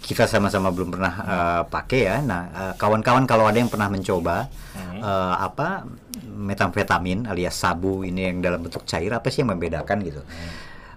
kita 0.00 0.24
sama-sama 0.24 0.68
belum 0.68 0.90
pernah 0.90 1.12
eh, 1.18 1.62
pakai 1.66 2.00
ya. 2.02 2.16
Nah, 2.20 2.42
eh, 2.48 2.72
kawan-kawan 2.74 3.24
kalau 3.24 3.44
ada 3.44 3.56
yang 3.56 3.68
pernah 3.68 3.86
mencoba 3.86 4.48
Hmm. 4.72 4.98
eh, 4.98 5.34
apa 5.38 5.84
metamfetamin 6.30 7.24
alias 7.24 7.52
sabu 7.54 8.00
ini 8.00 8.26
yang 8.26 8.40
dalam 8.40 8.60
bentuk 8.60 8.84
cair 8.84 9.10
apa 9.10 9.28
sih 9.28 9.40
yang 9.40 9.52
membedakan 9.52 10.00
gitu? 10.00 10.20
Hmm. 10.20 10.50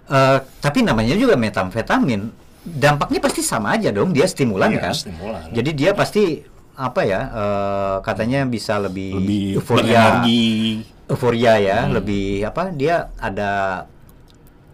Eh, 0.04 0.38
tapi 0.58 0.80
namanya 0.80 1.12
juga 1.14 1.36
metamfetamin. 1.36 2.32
Dampaknya 2.64 3.20
pasti 3.20 3.40
sama 3.40 3.76
aja 3.76 3.92
dong. 3.92 4.12
Dia 4.12 4.24
stimulan 4.24 4.72
Iya, 4.72 4.80
kan. 4.82 4.94
stimulan. 4.94 5.52
Jadi 5.52 5.70
dia 5.74 5.92
pasti 5.92 6.40
apa 6.74 7.04
ya? 7.04 7.20
eh, 7.28 7.96
katanya 8.00 8.40
bisa 8.44 8.76
lebih, 8.78 9.20
Lebih 9.20 9.44
euforia. 9.60 10.24
Euforia 11.06 11.56
ya 11.56 11.78
Hmm. 11.82 11.94
lebih 11.94 12.24
apa 12.42 12.70
dia 12.70 13.12
ada 13.16 13.84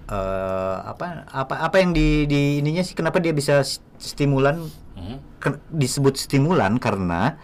eh, 0.07 0.76
apa 0.83 1.25
apa 1.26 1.54
apa 1.61 1.76
yang 1.76 1.90
di 1.90 2.25
di 2.25 2.59
ininya 2.59 2.83
sih 2.83 2.93
kenapa 2.93 3.19
dia 3.19 3.33
bisa 3.33 3.62
stimulan 3.97 4.66
Hmm. 4.93 5.16
Ken- 5.38 5.62
disebut 5.71 6.12
stimulan 6.14 6.76
karena 6.76 7.40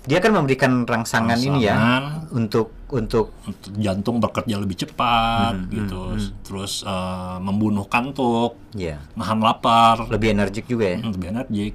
dia 0.00 0.16
kan 0.16 0.30
memberikan 0.30 0.82
rangsangan, 0.82 1.34
ini 1.36 1.60
ya 1.60 1.74
Rangsangan. 1.74 2.04
untuk 2.32 2.70
untuk 2.88 3.34
Untuk 3.42 3.72
jantung 3.74 4.16
bekerja 4.16 4.56
lebih 4.56 4.78
cepat 4.78 5.58
Hmm, 5.58 5.68
gitu. 5.68 6.00
Terus 6.40 6.80
eh, 6.82 7.36
membunuh 7.38 7.84
kantuk, 7.84 8.54
ya 8.72 9.02
nahan 9.12 9.38
lapar, 9.38 10.06
lebih 10.06 10.32
energik 10.32 10.64
juga 10.66 10.86
ya 10.88 10.98
hmm, 10.98 11.10
lebih 11.10 11.28
energik. 11.30 11.72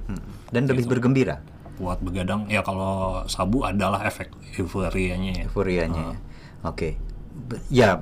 dan 0.48 0.62
lebih 0.64 0.86
bergembira 0.88 1.36
buat 1.76 2.00
begadang 2.00 2.48
ya 2.48 2.62
kalau 2.62 3.20
sabu 3.26 3.60
adalah 3.62 4.00
efek 4.02 4.30
euforianya 4.56 5.30
ya. 5.34 5.42
euforianya 5.44 6.02
ya. 6.06 6.18
Oke 6.62 6.96
B- 7.46 7.60
ya 7.68 8.00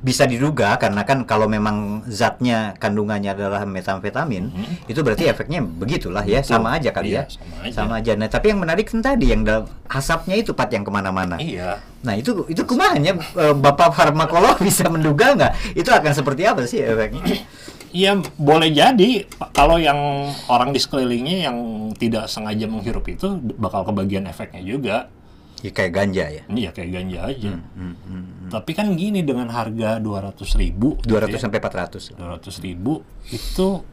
bisa 0.00 0.24
diduga 0.24 0.80
karena 0.80 1.04
kan 1.04 1.28
kalau 1.28 1.44
memang 1.44 2.00
zatnya 2.08 2.72
kandungannya 2.80 3.36
adalah 3.36 3.68
metamfetamin 3.68 4.48
itu 4.88 4.96
berarti 5.04 5.28
efeknya 5.28 5.60
begitulah 5.60 6.24
ya 6.24 6.40
Betul. 6.40 6.56
sama 6.56 6.72
aja 6.72 6.88
kali 6.88 7.12
Iya, 7.12 7.28
ya 7.28 7.68
sama 7.68 8.00
aja. 8.00 8.16
Nah 8.16 8.32
tapi 8.32 8.48
yang 8.48 8.64
menarik 8.64 8.88
kan 8.88 9.04
tadi 9.04 9.28
yang 9.28 9.44
dalam 9.44 9.68
asapnya 9.92 10.40
itu 10.40 10.56
pat 10.56 10.72
yang 10.72 10.88
ke 10.88 10.92
mana-mana. 10.92 11.36
Iya. 11.36 11.84
Nah 12.00 12.16
itu 12.16 12.48
itu 12.48 12.64
kumahanya 12.64 13.12
eh, 13.20 13.52
bapak 13.52 13.92
farmakolog 13.92 14.56
bisa 14.64 14.88
menduga 14.88 15.36
nggak 15.36 15.76
itu 15.76 15.92
akan 15.92 16.12
seperti 16.16 16.48
apa 16.48 16.64
sih 16.64 16.80
efeknya? 16.80 17.44
Iya 17.92 18.24
boleh 18.40 18.72
jadi 18.72 19.28
kalau 19.52 19.76
yang 19.76 20.00
orang 20.48 20.72
di 20.72 20.80
sekelilingnya 20.80 21.44
yang 21.44 21.58
tidak 21.92 22.24
sengaja 22.24 22.64
menghirup 22.64 23.04
itu 23.04 23.36
bakal 23.60 23.84
kebagian 23.84 24.24
efeknya 24.24 24.64
juga. 24.64 25.12
Ya, 25.60 25.70
kayak 25.76 25.92
ganja 25.92 26.24
ya. 26.24 26.42
Ini 26.48 26.60
ya 26.68 26.70
kayak 26.72 26.90
ganja 26.90 27.18
aja. 27.28 27.50
Hmm, 27.52 27.64
hmm, 27.76 27.94
hmm. 28.08 28.50
Tapi 28.50 28.72
kan 28.72 28.86
gini 28.96 29.20
dengan 29.20 29.52
harga 29.52 30.00
200 30.00 30.40
ribu, 30.56 30.96
200 31.04 31.36
sampai 31.36 31.60
400. 31.60 32.16
200 32.16 32.64
ribu 32.64 33.04
itu 33.28 33.84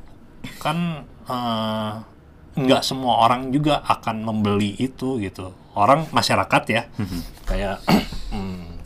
kan 0.64 1.04
eh, 1.28 1.94
nggak 2.58 2.82
semua 2.82 3.28
orang 3.28 3.52
juga 3.52 3.84
akan 3.84 4.24
membeli 4.24 4.80
itu 4.80 5.20
gitu. 5.20 5.52
Orang 5.78 6.10
masyarakat 6.10 6.64
ya, 6.72 6.90
kayak 7.46 7.84
hmm, 8.34 8.82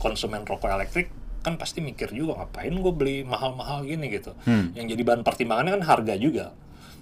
konsumen 0.00 0.42
rokok 0.42 0.72
elektrik 0.72 1.12
kan 1.46 1.54
pasti 1.54 1.78
mikir 1.78 2.10
juga 2.10 2.42
ngapain 2.42 2.74
gue 2.74 2.90
beli 2.90 3.16
mahal-mahal 3.22 3.86
gini 3.86 4.10
gitu. 4.10 4.34
Hmm. 4.42 4.74
Yang 4.74 4.98
jadi 4.98 5.02
bahan 5.06 5.22
pertimbangannya 5.22 5.78
kan 5.78 5.84
harga 5.86 6.14
juga 6.18 6.50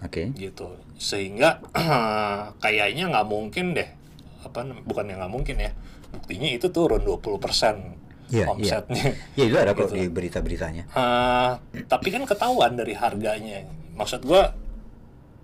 Oke. 0.05 0.37
gitu. 0.37 0.77
Sehingga 1.01 1.65
kayaknya 2.65 3.09
nggak 3.09 3.25
mungkin 3.25 3.73
deh 3.73 4.04
apa 4.45 4.61
bukan 4.83 5.05
yang 5.07 5.19
nggak 5.19 5.33
mungkin 5.33 5.57
ya 5.59 5.71
buktinya 6.11 6.49
itu 6.49 6.69
turun 6.69 7.01
20% 7.01 8.05
Iya, 8.25 8.41
iya. 8.41 8.47
omsetnya 8.49 9.05
Ya 9.37 9.45
itu 9.45 9.57
ada 9.57 9.73
kok 9.73 9.89
Gitu. 9.89 9.97
di 9.97 10.05
berita-beritanya. 10.09 10.89
Eh, 10.89 11.51
tapi 11.85 12.09
kan 12.09 12.25
ketahuan 12.25 12.73
dari 12.73 12.93
harganya. 12.93 13.69
Maksud 13.93 14.25
gua 14.25 14.49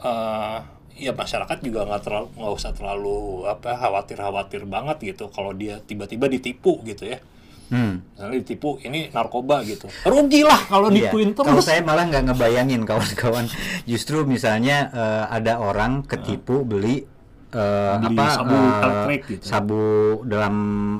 eh 0.00 0.58
ya 0.96 1.12
masyarakat 1.12 1.58
juga 1.60 1.84
nggak 1.84 2.02
terlalu 2.02 2.26
nggak 2.34 2.54
usah 2.54 2.72
terlalu 2.72 3.18
apa 3.46 3.72
khawatir-khawatir 3.74 4.64
banget 4.64 4.96
gitu 5.06 5.28
kalau 5.28 5.52
dia 5.52 5.80
tiba-tiba 5.80 6.24
ditipu 6.26 6.80
gitu 6.82 7.04
ya. 7.04 7.20
Hmm. 7.68 8.02
Misalnya 8.10 8.34
ditipu 8.40 8.80
ini 8.82 9.12
narkoba 9.14 9.62
gitu. 9.62 9.86
Rugi 10.02 10.42
lah 10.42 10.58
kalau 10.66 10.88
Iya. 10.90 11.12
Kalau 11.12 11.54
terus. 11.54 11.68
saya 11.68 11.80
malah 11.80 12.02
nggak 12.04 12.32
ngebayangin 12.32 12.82
kawan-kawan. 12.82 13.46
Justru 13.84 14.24
misalnya 14.24 14.88
eh, 14.90 15.24
ada 15.30 15.60
orang 15.60 16.02
ketipu 16.02 16.64
beli 16.64 17.06
eh, 17.50 17.94
Beli 18.00 18.16
apa 18.18 18.24
sabu 18.30 18.56
eh, 18.56 18.82
elektrik 18.82 19.22
gitu. 19.26 19.44
sabu 19.44 19.82
dalam 20.26 20.54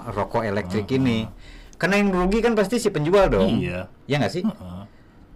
rokok 0.04 0.42
elektrik 0.46 0.86
ini. 0.92 1.26
Karena 1.80 1.96
yang 1.96 2.12
rugi 2.12 2.44
kan 2.44 2.52
pasti 2.52 2.76
si 2.76 2.92
penjual 2.92 3.32
dong. 3.32 3.62
Iya. 3.62 3.88
Ya 4.04 4.16
nggak 4.20 4.32
sih? 4.32 4.44
Heeh. 4.44 4.82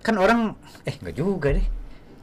Kan 0.04 0.21
orang 0.21 0.52
eh 0.85 0.94
nggak 1.00 1.16
juga 1.16 1.56
deh. 1.56 1.66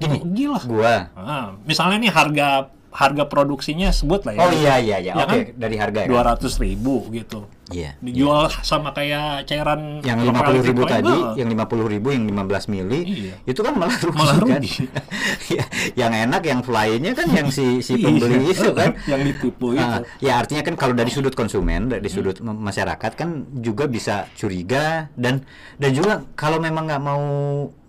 Gini, 0.01 0.17
Rugi 0.17 0.45
lah. 0.50 0.63
gua. 0.65 0.95
Ah, 1.13 1.45
misalnya 1.65 1.98
nih 2.01 2.12
harga 2.13 2.48
harga 2.91 3.24
produksinya 3.25 3.88
sebut 3.89 4.27
lah 4.27 4.36
ya. 4.36 4.39
Oh 4.39 4.51
iya 4.51 4.75
iya 4.77 4.98
iya. 5.00 5.13
Ya 5.15 5.24
Oke, 5.24 5.31
kan? 5.31 5.39
dari 5.55 5.75
harga 5.75 6.00
ya. 6.03 6.07
Dua 6.07 6.21
ratus 6.21 6.60
ribu 6.60 7.07
gitu. 7.10 7.48
Iya. 7.71 7.95
Dijual 8.03 8.51
sama 8.62 8.91
kayak 8.91 9.48
cairan 9.48 10.03
Yang 10.03 10.27
lima 10.27 10.43
puluh 10.43 10.60
ribu 10.62 10.81
tadi, 10.83 11.07
heeh. 11.07 11.33
yang 11.39 11.48
lima 11.48 11.65
puluh 11.65 11.88
ribu, 11.88 12.12
yang 12.12 12.27
15 12.27 12.67
mili, 12.67 13.00
Iya. 13.07 13.36
itu 13.48 13.60
kan 13.60 13.74
malah 13.74 13.95
rugi 13.95 14.19
Malah 14.19 14.36
kan? 14.36 14.60
rugi. 14.60 14.71
Ya, 15.55 15.63
yang 15.98 16.12
enak, 16.12 16.43
yang 16.43 16.60
fly-nya 16.62 17.12
kan 17.13 17.27
yang 17.27 17.48
si 17.48 17.79
si 17.79 17.95
Iya. 17.95 18.03
pembeli 18.05 18.43
itu 18.45 18.69
kan. 18.71 18.91
yang 19.12 19.24
ditipu 19.24 19.71
itu. 19.71 19.79
Ah, 19.81 20.03
ya 20.19 20.36
artinya 20.38 20.62
kan 20.62 20.75
kalau 20.75 20.91
dari 20.91 21.07
sudut 21.07 21.31
konsumen, 21.31 21.88
dari 21.88 22.07
sudut 22.07 22.39
m- 22.39 22.60
masyarakat 22.60 23.12
kan 23.13 23.29
juga 23.55 23.88
bisa 23.88 24.27
curiga 24.36 25.07
dan 25.15 25.48
dan 25.77 25.91
juga 25.91 26.27
kalau 26.33 26.60
memang 26.60 26.86
nggak 26.86 27.00
mau 27.01 27.24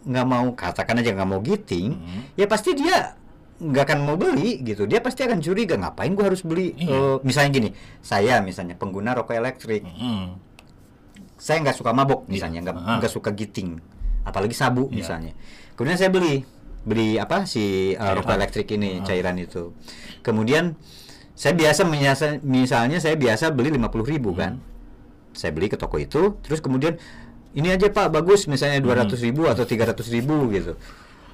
nggak 0.02 0.26
mau 0.28 0.46
katakan 0.52 0.98
aja 0.98 1.10
nggak 1.12 1.26
mau 1.28 1.38
giting, 1.38 1.90
Hmm. 1.92 2.22
ya 2.34 2.46
pasti 2.46 2.74
dia 2.74 3.18
nggak 3.62 3.84
akan 3.86 3.98
mau 4.02 4.16
beli 4.16 4.58
gitu. 4.60 4.84
Dia 4.84 4.98
pasti 4.98 5.22
akan 5.22 5.38
curiga 5.38 5.74
ngapain 5.74 6.12
gua 6.12 6.26
harus 6.26 6.42
beli. 6.42 6.74
Iya. 6.74 6.90
Eh, 6.90 7.16
misalnya 7.22 7.50
gini, 7.52 7.68
saya 8.00 8.38
misalnya 8.38 8.74
pengguna 8.74 9.14
rokok 9.14 9.32
elektrik, 9.32 9.86
Hmm. 9.86 10.34
saya 11.38 11.58
nggak 11.60 11.74
suka 11.74 11.90
mabok 11.90 12.26
misalnya, 12.26 12.62
nggak 12.62 12.76
Ah. 12.76 12.98
nggak 12.98 13.12
suka 13.12 13.30
giting, 13.30 13.78
apalagi 14.22 14.52
sabu 14.52 14.86
Iya. 14.88 14.94
misalnya. 14.94 15.32
Kemudian 15.74 15.96
saya 15.96 16.10
beli 16.10 16.42
beli 16.82 17.14
apa 17.14 17.46
si 17.46 17.94
uh, 17.94 18.10
rokok 18.12 18.34
elektrik 18.34 18.66
ini 18.72 18.98
Ah. 18.98 19.06
cairan 19.06 19.38
itu. 19.38 19.70
Kemudian 20.20 20.74
saya 21.32 21.54
biasa 21.54 21.86
menyasa- 21.86 22.42
misalnya 22.42 22.98
saya 22.98 23.14
biasa 23.14 23.50
beli 23.50 23.70
50.000 23.70 24.02
ribu 24.04 24.34
kan, 24.34 24.58
saya 25.32 25.50
beli 25.50 25.66
ke 25.66 25.78
toko 25.78 25.96
itu, 25.96 26.36
terus 26.42 26.58
kemudian 26.58 26.98
ini 27.52 27.68
aja 27.68 27.86
pak 27.86 28.08
bagus 28.08 28.48
misalnya 28.48 28.80
200.000 28.80 29.22
ribu 29.22 29.42
atau 29.46 29.62
300.000 29.62 30.10
ribu 30.10 30.50
gitu. 30.50 30.72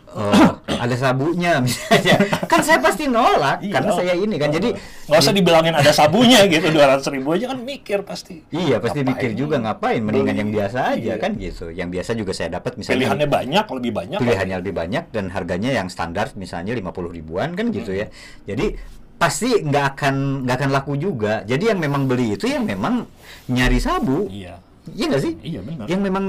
Oh, 0.09 0.33
ada 0.67 0.97
sabunya 0.97 1.61
misalnya, 1.61 2.17
kan 2.49 2.65
saya 2.65 2.81
pasti 2.81 3.07
nolak 3.07 3.61
Iya. 3.61 3.73
karena 3.77 3.91
saya 3.93 4.15
ini 4.17 4.35
kan, 4.35 4.49
jadi 4.49 4.73
nggak 5.05 5.21
usah 5.21 5.35
dibilangin 5.37 5.75
ada 5.75 5.93
sabunya 5.93 6.49
gitu 6.49 6.73
dua 6.73 6.97
ratus 6.97 7.13
ribu 7.13 7.37
aja 7.37 7.53
kan 7.53 7.61
mikir 7.61 8.03
pasti. 8.03 8.41
Iya 8.49 8.81
pasti 8.81 9.05
Ngapain? 9.05 9.15
mikir 9.15 9.31
juga 9.37 9.61
ngapain 9.61 10.01
mendingan 10.01 10.37
yang 10.39 10.51
biasa 10.51 10.97
aja 10.97 11.13
Iya. 11.13 11.21
kan 11.21 11.37
gitu. 11.37 11.69
Yang 11.69 11.89
biasa 11.93 12.11
juga 12.17 12.33
saya 12.33 12.49
dapat 12.51 12.81
misalnya 12.81 13.05
Pilihannya 13.05 13.29
banyak, 13.29 13.65
lebih 13.69 13.93
banyak. 13.93 14.19
pilihannya 14.19 14.57
lebih 14.59 14.75
banyak 14.75 15.05
dan 15.13 15.25
harganya 15.29 15.71
yang 15.73 15.89
standar 15.89 16.33
misalnya 16.35 16.73
50 16.73 17.13
ribuan 17.13 17.53
kan 17.53 17.69
gitu 17.69 17.93
ya. 17.93 18.09
Jadi 18.43 18.75
pasti 19.19 19.51
nggak 19.61 19.85
akan 19.93 20.15
nggak 20.47 20.57
akan 20.57 20.71
laku 20.73 20.95
juga. 20.97 21.43
Jadi 21.43 21.69
yang 21.69 21.79
memang 21.79 22.07
beli 22.07 22.33
itu 22.35 22.49
yang 22.49 22.65
memang 22.65 23.05
nyari 23.47 23.77
sabu. 23.77 24.25
Iya, 24.31 24.57
Iya 24.91 25.05
nggak 25.07 25.23
sih? 25.23 25.35
iya 25.41 25.61
benar. 25.61 25.87
Yang 25.87 26.01
memang 26.03 26.25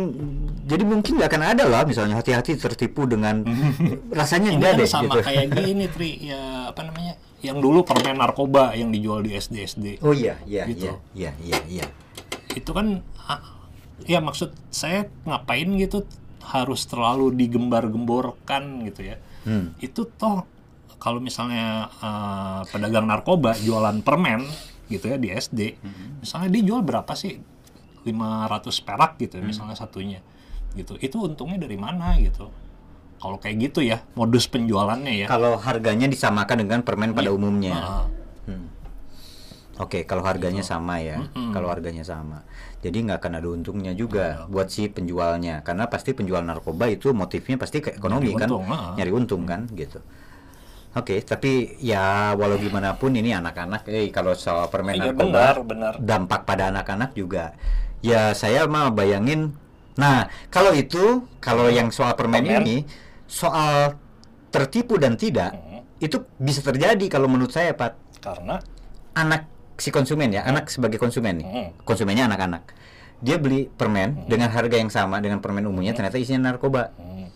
jadi 0.64 0.84
mungkin 0.84 1.12
nggak 1.16 1.30
akan 1.30 1.44
ada 1.46 1.64
lah 1.66 1.82
misalnya 1.84 2.16
hati-hati 2.16 2.56
tertipu 2.56 3.04
dengan 3.04 3.42
rasanya 4.20 4.52
enggak 4.52 4.78
deh 4.78 4.86
sama 4.86 5.08
gitu. 5.12 5.20
kayak 5.24 5.48
gini 5.54 5.86
Tri, 5.88 6.12
ya 6.26 6.42
apa 6.68 6.82
namanya? 6.82 7.14
Yang 7.40 7.58
dulu 7.60 7.80
permen 7.84 8.16
narkoba 8.16 8.74
yang 8.74 8.90
dijual 8.90 9.22
di 9.22 9.32
SD 9.32 9.56
SD. 9.64 9.86
Oh 10.02 10.12
iya 10.12 10.36
iya 10.44 10.68
Gitu. 10.68 10.86
iya 10.86 10.98
iya 11.14 11.32
iya 11.40 11.60
iya. 11.70 11.86
Itu 12.52 12.72
kan 12.72 13.00
ya 14.04 14.20
maksud 14.20 14.52
saya 14.70 15.08
ngapain 15.24 15.68
gitu 15.76 16.04
harus 16.42 16.84
terlalu 16.84 17.36
digembar-gemborkan 17.36 18.64
gitu 18.86 19.02
ya. 19.06 19.18
Hmm. 19.44 19.76
Itu 19.78 20.08
toh 20.10 20.44
kalau 20.98 21.20
misalnya 21.20 21.88
eh, 21.94 22.62
pedagang 22.68 23.06
narkoba 23.06 23.56
jualan 23.56 24.00
permen 24.02 24.44
gitu 24.90 25.06
ya 25.08 25.16
di 25.16 25.30
SD, 25.30 25.60
Hmm. 25.78 26.20
misalnya 26.20 26.50
dia 26.50 26.64
jual 26.66 26.82
berapa 26.82 27.14
sih? 27.14 27.38
500 28.04 28.80
perak 28.80 29.18
gitu 29.18 29.38
ya, 29.38 29.44
Hmm. 29.44 29.50
misalnya 29.50 29.76
satunya. 29.76 30.20
Gitu. 30.74 30.96
Itu 30.98 31.26
untungnya 31.26 31.58
dari 31.58 31.76
mana 31.76 32.14
gitu. 32.18 32.48
Kalau 33.20 33.36
kayak 33.36 33.56
gitu 33.60 33.84
ya, 33.84 34.00
modus 34.16 34.48
penjualannya 34.48 35.14
ya. 35.14 35.28
Kalau 35.28 35.60
harganya 35.60 36.08
disamakan 36.08 36.64
dengan 36.64 36.80
permen 36.82 37.12
pada 37.12 37.30
umumnya. 37.30 37.76
Ah, 37.76 38.06
Hmm. 38.48 38.66
Oke, 39.78 40.04
kalau 40.04 40.20
harganya 40.22 40.60
Gitu. 40.60 40.72
sama 40.72 41.00
ya, 41.00 41.24
Mm-mm. 41.24 41.56
kalau 41.56 41.72
harganya 41.72 42.04
sama, 42.04 42.44
jadi 42.84 43.00
nggak 43.00 43.24
akan 43.24 43.34
ada 43.40 43.48
untungnya 43.48 43.96
juga 43.96 44.44
buat 44.48 44.68
si 44.68 44.92
penjualnya, 44.92 45.64
karena 45.64 45.88
pasti 45.88 46.12
penjual 46.12 46.44
narkoba 46.44 46.92
itu 46.92 47.16
motifnya 47.16 47.56
pasti 47.56 47.80
ke 47.80 47.96
ekonomi 47.96 48.36
Nyari 48.36 48.40
kan, 48.44 48.48
untung, 48.52 48.66
ah. 48.68 48.92
nyari 49.00 49.12
untung 49.16 49.44
kan, 49.48 49.72
gitu. 49.72 50.04
Oke, 50.92 51.24
tapi 51.24 51.80
ya 51.80 52.36
walau 52.36 52.58
gimana 52.58 52.98
pun 52.98 53.14
ini 53.14 53.32
anak-anak, 53.32 53.88
eh 53.88 54.12
kalau 54.12 54.36
soal 54.36 54.68
permen 54.68 55.00
Iya, 55.00 55.16
narkoba, 55.16 55.32
benar, 55.32 55.56
benar. 55.64 55.94
dampak 55.96 56.42
pada 56.44 56.76
anak-anak 56.76 57.16
juga, 57.16 57.56
ya 58.00 58.32
saya 58.34 58.66
mah 58.66 58.92
bayangin, 58.92 59.56
nah 60.00 60.28
kalau 60.50 60.72
itu, 60.72 61.24
kalau 61.40 61.68
yang 61.68 61.92
soal 61.92 62.16
permen, 62.16 62.44
Permen. 62.46 62.64
ini, 62.64 62.78
soal 63.28 64.00
tertipu 64.50 64.98
dan 64.98 65.16
tidak, 65.20 65.54
Hmm. 65.54 65.84
itu 66.02 66.24
bisa 66.40 66.64
terjadi 66.64 67.06
kalau 67.08 67.28
menurut 67.30 67.54
saya, 67.54 67.76
Pak 67.76 67.94
Karena 68.20 68.60
anak 69.16 69.48
si 69.80 69.96
konsumen 69.96 70.28
ya, 70.36 70.44
anak 70.44 70.68
sebagai 70.68 71.00
konsumen 71.00 71.40
nih, 71.40 71.48
Hmm. 71.48 71.70
konsumennya 71.88 72.28
anak-anak, 72.28 72.68
dia 73.24 73.40
beli 73.40 73.72
permen 73.72 74.28
dengan 74.28 74.52
harga 74.52 74.76
yang 74.76 74.92
sama 74.92 75.24
dengan 75.24 75.40
permen 75.40 75.64
umumnya, 75.64 75.96
ternyata 75.96 76.20
isinya 76.20 76.52
narkoba. 76.52 76.92
hmm. 77.00 77.28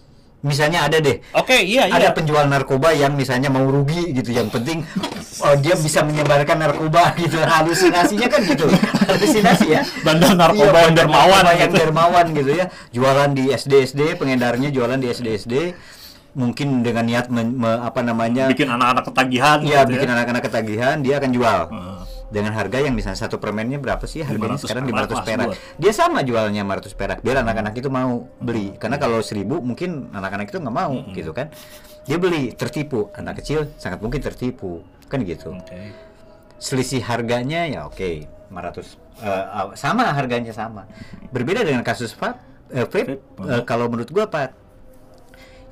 Misalnya 0.43 0.91
ada 0.91 0.99
deh, 0.99 1.23
Oke, 1.31 1.55
iya 1.55 1.87
ada 1.87 1.97
iya. 1.97 2.11
penjual 2.11 2.43
narkoba 2.45 2.91
yang 2.91 3.15
misalnya 3.15 3.47
mau 3.47 3.63
rugi 3.63 4.11
gitu, 4.11 4.35
yang 4.35 4.51
penting 4.51 4.83
oh 5.47 5.55
dia 5.55 5.71
bisa 5.73 6.03
menyebarkan 6.03 6.59
narkoba 6.59 7.15
gitu, 7.15 7.39
halusinasinya 7.39 8.27
kan 8.27 8.43
gitu, 8.43 8.67
halusinasi 9.07 9.67
ya. 9.71 9.81
Bandar 10.03 10.35
narkoba 10.35 10.67
Iya, 10.75 10.83
yang 10.83 10.95
dermawan 10.99 11.31
narkoba 11.39 11.51
yang 11.55 11.71
gitu. 11.71 11.79
dermawan 11.79 12.25
gitu 12.35 12.51
ya, 12.53 12.65
jualan 12.91 13.29
di 13.31 13.43
SD 13.49 13.73
SD, 13.87 14.01
pengedarnya 14.19 14.67
jualan 14.67 14.99
di 14.99 15.07
SD 15.07 15.27
SD, 15.39 15.53
mungkin 16.35 16.83
dengan 16.83 17.07
niat 17.07 17.31
men- 17.31 17.55
me- 17.55 17.79
apa 17.79 18.03
namanya, 18.03 18.51
bikin 18.51 18.67
anak-anak 18.67 19.07
ketagihan 19.07 19.57
Iya, 19.63 19.87
gitu 19.87 19.95
bikin 19.95 20.09
ya. 20.09 20.13
anak-anak 20.19 20.43
ketagihan, 20.43 20.95
dia 20.99 21.15
akan 21.23 21.31
jual. 21.31 21.61
Heeh. 21.71 21.99
Dengan 22.33 22.57
harga 22.57 22.81
yang 22.81 22.97
misalnya 22.97 23.29
satu 23.29 23.37
permennya 23.37 23.77
berapa 23.77 24.01
sih? 24.09 24.25
Harganya 24.25 24.57
500 24.57 24.65
sekarang 24.65 24.83
perak 24.89 25.05
500 25.05 25.13
lah, 25.13 25.25
perak. 25.25 25.47
Dia 25.77 25.91
sama 25.93 26.19
jualnya 26.25 26.65
500 26.65 26.97
perak, 26.97 27.17
biar 27.21 27.45
anak-anak 27.45 27.73
itu 27.77 27.89
mau 27.93 28.25
beli. 28.41 28.73
Karena 28.81 28.97
kalau 28.97 29.21
1000 29.21 29.45
mungkin 29.61 30.09
anak-anak 30.09 30.49
itu 30.49 30.57
nggak 30.57 30.73
mau 30.73 30.97
gitu 31.13 31.29
kan. 31.29 31.53
Dia 32.09 32.17
beli, 32.17 32.57
tertipu. 32.57 33.13
Anak 33.13 33.45
kecil 33.45 33.69
sangat 33.77 34.01
mungkin 34.01 34.17
tertipu. 34.25 34.81
Kan 35.05 35.21
gitu. 35.21 35.53
Selisih 36.57 37.05
harganya 37.05 37.69
ya 37.69 37.85
oke, 37.85 38.25
500 38.49 38.81
eh, 39.21 39.29
eh, 39.29 39.67
sama 39.77 40.09
harganya 40.09 40.49
sama. 40.49 40.89
Berbeda 41.29 41.61
dengan 41.61 41.85
kasus 41.85 42.17
vape, 42.17 42.41
Vape, 42.73 43.21
eh, 43.21 43.61
kalau 43.69 43.85
menurut 43.85 44.09
gua 44.09 44.25
Pat 44.25 44.57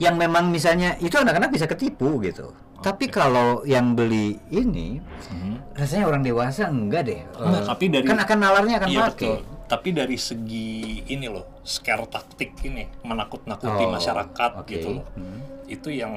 yang 0.02 0.18
memang 0.18 0.50
misalnya 0.50 0.98
itu 0.98 1.14
anak-anak 1.18 1.50
bisa 1.54 1.66
ketipu 1.66 2.22
gitu. 2.26 2.54
Tapi 2.82 3.06
kalau 3.08 3.62
yang 3.64 3.94
beli 3.94 4.42
ini 4.50 4.98
Hmm. 5.30 5.62
rasanya 5.72 6.06
orang 6.06 6.22
dewasa 6.22 6.66
enggak 6.66 7.04
deh. 7.06 7.22
Enggak, 7.36 7.62
Eh, 7.62 7.68
tapi 7.68 7.86
dari- 7.88 8.08
kan 8.08 8.20
akan 8.20 8.38
nalarnya 8.38 8.76
akan 8.82 8.90
Iya 8.90 9.02
pakai. 9.08 9.14
betul. 9.14 9.38
Tapi 9.66 9.90
dari 9.94 10.18
segi 10.18 10.72
ini 11.08 11.26
loh, 11.26 11.62
scare 11.62 12.04
taktik 12.06 12.60
ini, 12.62 12.84
menakut-nakuti 13.02 13.84
Oh, 13.86 13.94
masyarakat 13.94 14.52
oke. 14.58 14.68
gitu 14.68 15.00
loh. 15.00 15.06
Hmm. 15.14 15.40
Itu 15.66 15.88
yang 15.88 16.12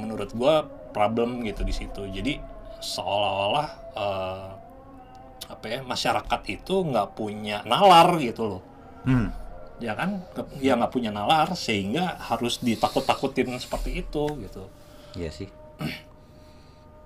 menurut 0.00 0.32
gua 0.32 0.64
problem 0.90 1.42
gitu 1.42 1.60
di 1.60 1.74
situ. 1.74 2.06
Jadi 2.06 2.38
seolah-olah 2.78 3.68
eh, 3.92 4.48
apa 5.44 5.64
ya 5.68 5.80
masyarakat 5.82 6.40
itu 6.48 6.74
nggak 6.84 7.12
punya 7.12 7.60
nalar 7.62 8.16
gitu 8.18 8.42
loh. 8.48 8.62
Hmm. 9.04 9.28
Ya 9.76 9.92
kan, 9.92 10.22
ya 10.58 10.74
nggak 10.74 10.90
punya 10.90 11.10
nalar 11.10 11.52
sehingga 11.54 12.16
harus 12.16 12.58
ditakut-takutin 12.58 13.50
seperti 13.58 14.00
itu 14.00 14.24
gitu. 14.40 14.70
Iya 15.14 15.30
sih. 15.30 15.50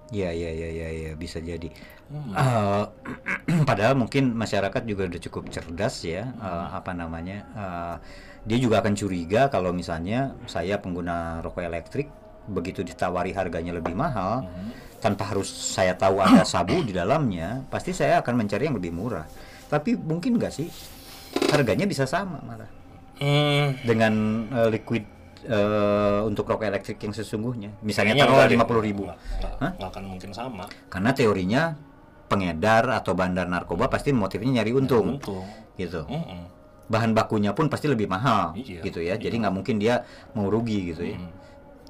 Iya 0.09 0.31
iya 0.39 0.51
iya 0.51 0.69
iya 0.69 0.89
ya, 0.89 1.11
bisa 1.15 1.39
jadi. 1.41 1.69
Hmm. 2.09 2.33
Eh, 2.33 2.85
padahal 3.69 3.95
mungkin 3.97 4.33
masyarakat 4.33 4.83
juga 4.85 5.05
udah 5.09 5.21
cukup 5.29 5.53
cerdas 5.53 6.01
ya. 6.05 6.33
eh, 6.33 6.67
apa 6.73 6.93
namanya? 6.97 7.39
eh, 7.53 7.97
dia 8.49 8.57
juga 8.57 8.81
akan 8.81 8.95
curiga 8.97 9.53
kalau 9.53 9.77
misalnya 9.77 10.33
saya 10.49 10.81
pengguna 10.81 11.45
rokok 11.45 11.61
elektrik 11.61 12.09
begitu 12.49 12.81
ditawari 12.81 13.37
harganya 13.37 13.77
lebih 13.77 13.93
mahal, 13.93 14.49
Hmm. 14.49 14.73
tanpa 15.05 15.29
harus 15.29 15.47
saya 15.53 15.93
tahu 15.93 16.25
ada 16.25 16.49
sabu 16.49 16.81
di 16.81 16.97
dalamnya, 16.97 17.61
pasti 17.69 17.93
saya 17.93 18.25
akan 18.25 18.35
mencari 18.41 18.73
yang 18.73 18.77
lebih 18.81 18.89
murah. 18.97 19.29
Tapi 19.69 19.93
mungkin 20.01 20.41
nggak 20.41 20.53
sih 20.55 20.73
harganya 21.53 21.85
bisa 21.85 22.09
sama 22.09 22.41
malah 22.41 22.71
Hmm, 23.19 23.75
dengan 23.83 24.15
eh, 24.49 24.69
liquid 24.73 25.03
eh, 25.45 26.21
untuk 26.23 26.45
rokok 26.45 26.67
elektrik 26.67 26.99
yang 26.99 27.13
sesungguhnya. 27.13 27.71
Misalnya 27.81 28.19
deh. 28.19 28.51
lima 28.51 28.65
puluh 28.65 28.83
ribu. 28.83 29.05
Nggak- 29.07 29.79
akan 29.79 30.05
mungkin 30.07 30.31
sama. 30.33 30.67
Karena 30.89 31.11
teorinya 31.13 31.63
pengedar 32.27 32.93
atau 32.93 33.17
bandar 33.17 33.47
narkoba 33.47 33.89
pasti 33.89 34.13
motifnya 34.13 34.61
nyari 34.61 34.73
untung, 34.73 35.17
Untung. 35.17 35.45
gitu. 35.75 36.05
Mm-mm. 36.05 36.45
Bahan 36.89 37.13
bakunya 37.13 37.53
pun 37.53 37.69
pasti 37.69 37.85
lebih 37.85 38.05
mahal, 38.05 38.57
Iya, 38.57 38.81
gitu 38.81 39.01
ya. 39.01 39.17
Jadi 39.17 39.41
nggak 39.41 39.53
mungkin 39.53 39.77
dia 39.77 40.05
mau 40.33 40.49
rugi 40.49 40.93
gitu 40.93 41.05
ya. 41.05 41.17
Hmm. 41.17 41.33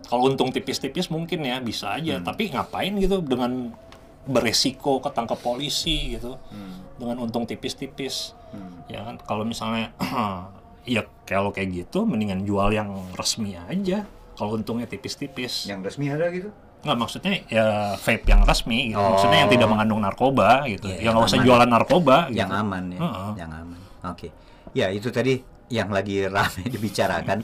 Kalau 0.03 0.27
untung 0.27 0.51
tipis-tipis 0.51 1.07
mungkin 1.09 1.43
ya 1.43 1.59
bisa 1.59 1.93
aja, 1.93 2.19
tapi 2.19 2.51
ngapain 2.51 2.97
gitu 2.97 3.21
dengan 3.21 3.75
beresiko 4.25 4.99
ketangkap 4.99 5.39
polisi 5.39 6.15
gitu, 6.15 6.35
dengan 6.97 7.17
untung 7.21 7.45
tipis-tipis, 7.45 8.35
Hmm. 8.49 8.81
ya 8.89 9.05
kan? 9.05 9.21
Kalau 9.21 9.45
misalnya 9.45 9.93
ya 10.85 11.03
kalau 11.25 11.51
kayak 11.51 11.87
gitu, 11.87 12.05
mendingan 12.05 12.45
jual 12.45 12.71
yang 12.71 12.91
resmi 13.15 13.57
aja. 13.57 14.05
Kalau 14.39 14.55
untungnya 14.55 14.87
tipis-tipis, 14.87 15.67
Yang 15.67 15.95
resmi 15.95 16.07
ada 16.11 16.31
gitu? 16.31 16.51
nggak 16.79 16.95
maksudnya 16.95 17.43
ya 17.51 17.67
vape 17.99 18.23
yang 18.31 18.47
resmi, 18.47 18.95
gitu. 18.95 19.03
Oh. 19.03 19.19
maksudnya 19.19 19.43
yang 19.43 19.51
tidak 19.51 19.67
mengandung 19.67 19.99
narkoba 19.99 20.63
gitu, 20.71 20.87
Iya, 20.87 21.11
yang 21.11 21.19
nggak 21.19 21.27
usah 21.27 21.41
jualan 21.43 21.67
narkoba, 21.67 22.31
gitu. 22.31 22.39
Yang 22.39 22.53
aman 22.55 22.85
ya, 22.95 22.99
Heeh. 23.03 23.31
yang 23.35 23.51
aman. 23.51 23.79
Oke. 24.07 24.29
Ya 24.79 24.87
itu 24.95 25.11
tadi 25.11 25.43
yang 25.75 25.91
lagi 25.91 26.23
ramai 26.31 26.71
dibicarakan. 26.71 27.43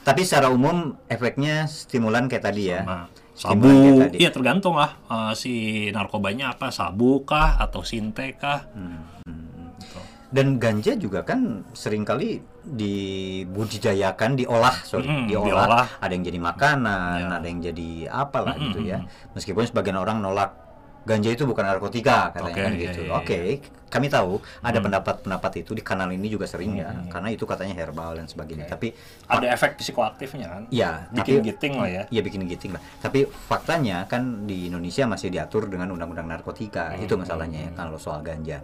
Tapi 0.00 0.20
secara 0.24 0.48
umum 0.48 0.96
efeknya 1.12 1.68
stimulan 1.68 2.24
kayak 2.24 2.44
tadi 2.48 2.72
ya. 2.72 2.80
Stimulan 3.36 4.08
sabu, 4.08 4.16
iya 4.16 4.32
tergantung 4.32 4.80
lah 4.80 4.96
eh, 5.12 5.32
si 5.36 5.52
narkobanya 5.92 6.56
apa, 6.56 6.72
sabu 6.72 7.20
kah 7.28 7.60
atau 7.60 7.84
sinte 7.84 8.32
kah. 8.40 8.64
Hmm. 8.72 9.20
Dan 10.30 10.56
ganja 10.56 10.94
juga 10.94 11.20
kan 11.20 11.66
sering 11.74 12.06
kali 12.06 12.38
dibudidayakan, 12.62 14.38
diolah, 14.38 14.76
sorry, 14.82 15.06
Mm, 15.06 15.26
diolah. 15.26 15.46
diolah. 15.66 15.86
Ada 15.98 16.12
yang 16.14 16.24
jadi 16.24 16.38
makanan, 16.38 17.18
Ya. 17.18 17.34
ada 17.34 17.46
yang 17.46 17.60
jadi 17.60 17.90
apalah 18.06 18.54
Mm, 18.54 18.62
gitu 18.64 18.78
mm, 18.78 18.86
ya. 18.86 18.98
mm. 19.02 19.34
Meskipun 19.34 19.64
sebagian 19.66 19.98
orang 19.98 20.22
nolak 20.22 20.54
ganja 21.00 21.32
itu 21.32 21.42
bukan 21.42 21.64
narkotika 21.64 22.30
katanya 22.30 22.52
Oke, 22.52 22.62
kan 22.62 22.72
iya, 22.72 22.82
gitu. 22.86 23.00
iya, 23.02 23.12
Oke, 23.16 23.38
kami 23.88 24.06
tahu 24.06 24.36
ada 24.60 24.78
Hmm. 24.78 24.84
pendapat-pendapat 24.86 25.52
itu 25.58 25.72
di 25.72 25.80
kanal 25.80 26.12
ini 26.12 26.28
juga 26.28 26.44
sering 26.44 26.76
ya, 26.76 26.92
Hmm. 26.92 27.08
karena 27.08 27.32
itu 27.32 27.42
katanya 27.42 27.74
herbal 27.74 28.14
dan 28.14 28.28
sebagainya. 28.28 28.68
Oke. 28.68 28.72
Tapi 28.76 28.88
Ada 29.26 29.46
efek 29.50 29.80
psikoaktifnya 29.80 30.46
kan? 30.46 30.62
ya, 30.70 31.08
Bikin 31.10 31.40
tapi 31.40 31.46
giting 31.48 31.74
lah 31.74 31.88
ya. 31.88 32.02
Iya 32.06 32.20
bikin 32.20 32.44
giting 32.46 32.70
lah. 32.70 32.82
Tapi 33.00 33.24
faktanya 33.26 34.04
kan 34.06 34.44
di 34.44 34.68
Indonesia 34.68 35.08
masih 35.08 35.32
diatur 35.32 35.66
dengan 35.66 35.90
undang-undang 35.90 36.28
narkotika. 36.28 36.92
Hmm. 36.94 37.02
Itu 37.02 37.16
masalahnya 37.16 37.66
ya 37.66 37.70
kalau 37.74 37.96
soal 37.96 38.20
ganja. 38.20 38.60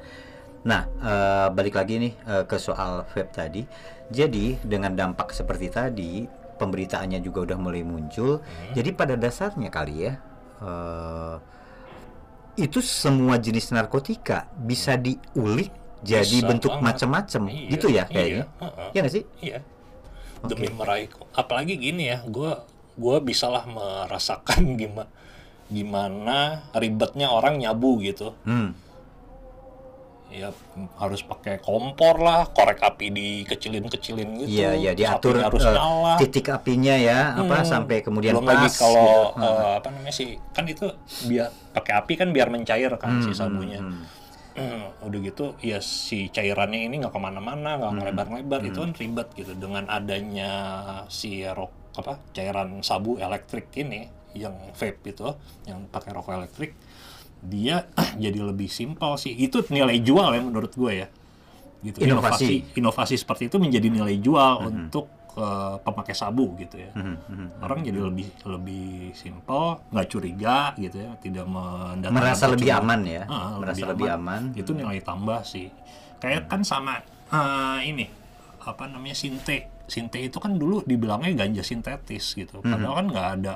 Nah, 0.66 0.82
eh, 0.98 1.48
balik 1.54 1.78
lagi 1.78 2.02
nih 2.02 2.12
eh, 2.26 2.44
ke 2.44 2.58
soal 2.58 3.06
vape 3.06 3.30
tadi. 3.30 3.62
Jadi 4.10 4.58
dengan 4.66 4.94
dampak 4.94 5.30
seperti 5.30 5.70
tadi, 5.70 6.26
pemberitaannya 6.58 7.22
juga 7.22 7.46
udah 7.46 7.58
mulai 7.58 7.86
muncul. 7.86 8.42
Hmm. 8.42 8.72
Jadi 8.74 8.90
pada 8.90 9.14
dasarnya 9.14 9.70
kali 9.70 10.10
ya, 10.10 10.12
eh, 10.62 11.36
itu 12.58 12.82
semua 12.82 13.38
jenis 13.38 13.70
narkotika 13.70 14.50
bisa 14.58 14.98
diulik 14.98 15.70
jadi 16.06 16.38
Bisa 16.44 16.46
bentuk 16.46 16.72
macam-macam, 16.78 17.42
Iya, 17.48 17.68
gitu 17.72 17.86
ya 17.88 18.04
kayaknya. 18.06 18.44
Iya, 18.46 18.62
heeh. 18.62 18.88
Ya 18.92 18.98
nggak 19.02 19.14
sih? 19.14 19.24
Iya. 19.40 19.58
Demi 20.46 20.68
meraih 20.70 21.08
apalagi 21.32 21.74
gini 21.80 22.12
ya, 22.12 22.22
gua 22.28 22.68
gua 22.94 23.18
bisalah 23.18 23.64
merasakan 23.66 24.76
gimana 24.80 25.10
gimana 25.66 26.70
ribetnya 26.78 27.26
orang 27.32 27.58
nyabu 27.58 27.98
gitu. 27.98 28.36
Hmm. 28.46 28.76
Ya 30.36 30.52
harus 31.00 31.24
pakai 31.24 31.56
kompor 31.58 32.20
lah, 32.20 32.44
korek 32.46 32.76
api 32.78 33.08
dikecilin-kecilin 33.08 34.36
gitu. 34.36 34.52
Iya, 34.52 34.70
iya 34.76 34.92
diatur 34.92 35.40
harus 35.40 35.64
eh, 35.64 35.72
nyala. 35.72 36.20
titik 36.20 36.52
apinya 36.52 36.92
ya, 36.92 37.32
apa 37.34 37.56
Hmm. 37.56 37.64
sampai 37.64 38.04
kemudian 38.04 38.36
Belum 38.36 38.44
pas. 38.44 38.60
lagi 38.60 38.68
kalau 38.76 39.32
gitu. 39.32 39.40
eh, 39.40 39.72
apa 39.76 39.88
namanya 39.88 40.12
sih, 40.12 40.36
kan 40.52 40.68
itu 40.68 40.84
biar 41.24 41.48
pakai 41.72 41.92
api 41.96 42.12
kan 42.14 42.28
biar 42.30 42.48
mencair 42.48 42.92
kan 42.94 43.18
si 43.18 43.32
sabunya. 43.32 43.80
hmm. 43.80 44.04
Hmm, 44.52 44.84
udah 45.08 45.18
gitu 45.22 45.56
ya 45.58 45.80
si 45.80 46.28
cairannya 46.28 46.84
ini 46.84 47.00
nggak 47.00 47.12
ke 47.12 47.20
mana-mana 47.22 47.76
nggak 47.76 47.88
Hmm. 47.88 47.98
ngelebar-lebar 47.98 48.60
itu 48.62 48.78
kan 48.78 48.92
ribet 48.92 49.28
gitu 49.32 49.52
dengan 49.52 49.84
adanya 49.86 50.52
si 51.08 51.44
rok 51.44 51.72
apa 51.94 52.20
cairan 52.30 52.80
sabu 52.80 53.16
elektrik 53.16 53.72
ini 53.74 54.04
yang 54.32 54.52
vape 54.72 55.00
itu 55.06 55.32
yang 55.64 55.84
pakai 55.86 56.12
rokok 56.12 56.36
elektrik 56.36 56.76
dia 57.46 57.86
jadi 58.24 58.38
lebih 58.42 58.66
simpel 58.66 59.14
sih. 59.16 59.32
Itu 59.32 59.62
nilai 59.70 59.98
jual 60.00 60.34
ya 60.34 60.42
menurut 60.42 60.72
gue 60.72 60.92
ya. 60.92 61.08
Gitu 61.80 62.02
Inovasi. 62.02 62.10
inovasi. 62.66 62.78
Inovasi 62.78 63.14
seperti 63.14 63.42
itu 63.46 63.56
menjadi 63.56 63.86
nilai 63.86 64.16
jual 64.18 64.66
untuk 64.66 65.06
eh, 65.36 65.76
pemakai 65.80 66.16
sabu 66.16 66.56
gitu 66.56 66.76
ya. 66.76 66.90
Hmm, 66.92 67.16
hmm. 67.20 67.48
orang 67.60 67.78
jadi 67.80 68.00
lebih 68.00 68.26
lebih 68.42 69.12
simpel 69.12 69.78
nggak 69.92 70.06
curiga 70.08 70.72
gitu 70.76 70.96
ya 70.98 71.12
tidak 71.20 71.46
mendatangkan 71.46 72.16
merasa 72.16 72.44
lebih 72.48 72.70
aman 72.72 73.00
ya, 73.04 73.22
Ah, 73.28 73.54
merasa 73.60 73.84
lebih 73.86 74.08
aman. 74.08 74.42
itu 74.56 74.72
nilai 74.72 74.98
tambah 75.00 75.40
sih. 75.44 75.68
Kayak 76.18 76.48
kan 76.48 76.64
sama 76.64 76.98
eh, 77.30 77.78
ini 77.84 78.06
apa 78.64 78.90
namanya 78.90 79.14
sinte. 79.14 79.70
Sinte 79.86 80.18
itu 80.18 80.42
kan 80.42 80.58
dulu 80.58 80.82
dibilangnya 80.82 81.30
ganja 81.36 81.62
sintetis 81.62 82.34
gitu. 82.34 82.58
Padahal 82.58 82.98
kan 82.98 83.06
nggak 83.06 83.28
ada 83.38 83.54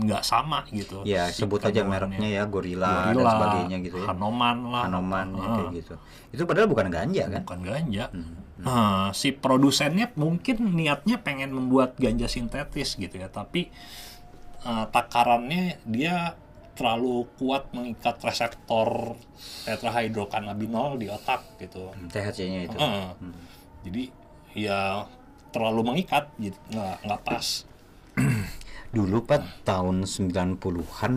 nggak 0.00 0.22
sama 0.24 0.64
gitu 0.72 1.04
Hmm. 1.04 1.12
Ya 1.12 1.28
sebut 1.28 1.60
aja 1.60 1.84
mereknya 1.84 2.28
ya, 2.28 2.42
gorila, 2.48 3.12
dan 3.12 3.14
Gorilla, 3.16 3.32
sebagainya 3.36 3.76
gitu 3.84 3.96
ya. 4.00 4.06
Hanoman 4.08 4.58
lah 4.72 4.82
Hanoman 4.88 5.28
ya, 5.36 5.46
kayak 5.52 5.72
gitu. 5.76 5.94
Itu 6.32 6.42
padahal 6.48 6.68
bukan 6.70 6.86
ganja 6.88 7.24
kan? 7.28 7.42
bukan 7.44 7.60
ganja 7.64 8.04
Hmm, 8.10 8.36
Nah, 8.60 9.08
si 9.16 9.32
produsennya 9.32 10.12
mungkin 10.20 10.76
niatnya 10.76 11.16
pengen 11.24 11.56
membuat 11.56 11.96
ganja 11.96 12.28
sintetis 12.28 13.00
gitu 13.00 13.16
ya 13.16 13.32
tapi 13.32 13.72
eh, 14.60 14.84
takarannya 14.92 15.80
dia 15.88 16.36
terlalu 16.76 17.28
kuat 17.36 17.68
mengikat 17.76 18.16
reseptor 18.24 19.16
tetrahydrocannabinol 19.68 20.96
di 20.96 21.12
otak 21.12 21.44
gitu 21.60 21.92
THC-nya 22.08 22.60
itu. 22.72 22.76
Heeh. 22.76 23.08
Jadi 23.84 24.02
ya 24.56 25.04
terlalu 25.52 25.92
mengikat, 25.92 26.32
gitu. 26.40 26.56
nggak 26.72 26.96
nggak 27.04 27.20
pas. 27.20 27.46
Dulu 28.90 29.22
Pak 29.22 29.62
tahun 29.62 30.02
90-an 30.02 30.58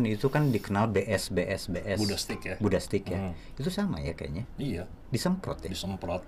itu 0.06 0.28
kan 0.28 0.48
dikenal 0.48 0.88
BS 0.88 1.30
BS 1.30 1.68
BS. 1.68 1.98
Buddha 1.98 2.16
stick 2.16 2.42
ya. 2.44 2.56
Buddha 2.58 2.78
stick 2.78 3.04
ya. 3.06 3.18
Hmm. 3.20 3.34
Itu 3.52 3.68
sama 3.68 3.98
ya 3.98 4.14
kayaknya. 4.14 4.46
Iya, 4.56 4.86
Disemprot 5.10 5.58
ya. 5.60 5.70
disemprot. 5.70 6.22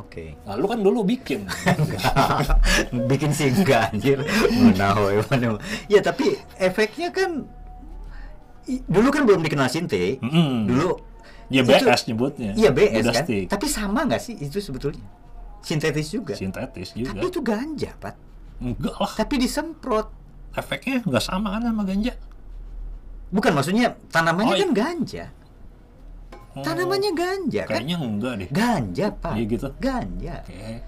Oke. 0.00 0.40
Nah, 0.42 0.56
lu 0.56 0.64
kan 0.64 0.80
dulu 0.80 1.04
bikin. 1.04 1.44
bikin 3.10 3.30
anjir 3.92 4.24
woy, 4.96 5.20
mana 5.26 5.46
woy. 5.52 5.60
ya 5.86 6.00
tapi 6.00 6.32
efeknya 6.56 7.12
kan 7.12 7.44
dulu 8.88 9.08
kan 9.10 9.22
belum 9.22 9.44
dikenal 9.44 9.68
sinte 9.68 10.16
Mm-mm. 10.18 10.64
dulu 10.64 10.96
ya 11.46 11.60
itu- 11.60 11.86
BS 11.86 12.02
nyebutnya. 12.08 12.50
iya 12.56 12.70
BS 12.72 13.04
kan 13.06 13.22
stick. 13.22 13.46
tapi 13.46 13.66
sama 13.68 14.02
nggak 14.02 14.18
sih 14.18 14.34
itu 14.34 14.58
sebetulnya 14.58 15.04
sintetis 15.60 16.08
juga 16.08 16.34
Sintetis 16.34 16.90
tapi 16.90 17.04
juga. 17.04 17.20
itu 17.22 17.40
ganja 17.40 17.90
pak 17.96 18.14
Enggak 18.56 18.96
lah, 18.96 19.12
tapi 19.14 19.36
disemprot 19.36 20.08
efeknya 20.52 21.02
nggak 21.02 21.20
sama 21.20 21.48
kan 21.52 21.62
sama 21.64 21.82
ganja. 21.82 22.12
bukan 23.26 23.52
maksudnya 23.52 23.98
tanamannya 24.08 24.54
Oh, 24.54 24.60
kan 24.60 24.72
ganja 24.72 25.24
Oh, 26.56 26.64
tanamannya 26.64 27.12
ganja 27.12 27.68
kan 27.68 27.84
Kayaknya 27.84 27.96
enggak 28.00 28.32
deh. 28.34 28.48
ganja 28.48 29.06
pak 29.12 29.32
Iya 29.34 29.44
gitu. 29.44 29.66
ganja 29.76 30.34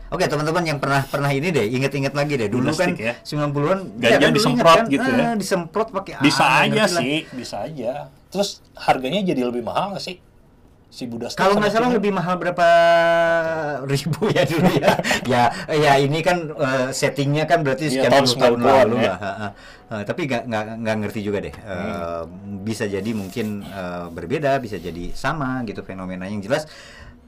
Oke. 0.09 0.25
Teman-teman 0.25 0.65
yang 0.65 0.79
pernah 0.81 1.05
pernah 1.05 1.29
ini 1.29 1.53
deh 1.53 1.69
inget-inget 1.69 2.17
lagi 2.17 2.35
deh 2.35 2.49
dulu 2.49 2.73
kan 2.73 2.97
Plastik 2.97 2.97
ya. 2.97 3.15
90-an 3.21 3.79
Ganja 4.01 4.17
kan 4.17 4.21
dulu 4.25 4.37
disemprot 4.41 4.79
kan, 4.79 4.85
gitu 4.89 5.09
ya. 5.13 5.21
ah, 5.21 5.35
disemprot 5.37 5.89
pakai 5.93 6.13
Bisa 6.25 6.41
ah, 6.41 6.65
aja 6.65 6.73
ngerti 6.73 6.89
lah. 6.89 7.03
sih, 7.05 7.19
bisa 7.37 7.57
aja. 7.61 7.93
Terus 8.29 8.49
harganya 8.81 9.21
jadi 9.23 9.43
lebih 9.45 9.61
mahal 9.61 9.93
nggak 9.93 10.01
sih? 10.03 10.17
Si 10.89 11.05
Buddha 11.05 11.29
Kalau 11.31 11.61
nggak 11.61 11.69
salah 11.69 11.93
lebih 11.93 12.11
mahal 12.11 12.41
berapa 12.41 12.65
ribu 13.85 14.33
ya 14.33 14.43
dulu 14.49 14.73
ya. 14.73 14.93
ya, 15.33 15.43
ya 15.69 15.93
ini 16.01 16.25
kan 16.25 16.49
eh, 16.49 16.89
settingnya 16.91 17.45
kan 17.45 17.61
berarti 17.61 17.93
Iya, 17.93 18.09
sekian 18.09 18.11
tahun 18.11 18.25
puluh 18.25 18.41
tahun 18.41 18.57
90-an 18.57 18.79
lalu 18.89 18.97
ya. 18.97 19.13
lah. 19.13 19.19
ha. 19.21 19.49
Eh, 19.89 20.03
tapi 20.05 20.21
nggak 20.25 20.43
nggak 20.81 20.97
ngerti 21.05 21.21
juga 21.21 21.39
deh. 21.45 21.53
Eh, 21.53 22.23
Bisa 22.65 22.85
jadi 22.85 23.11
mungkin 23.13 23.47
eh, 23.63 24.07
berbeda, 24.09 24.57
bisa 24.59 24.77
jadi 24.77 25.13
sama 25.13 25.61
gitu 25.65 25.85
fenomenanya. 25.85 26.33
Yang 26.33 26.45
jelas 26.49 26.63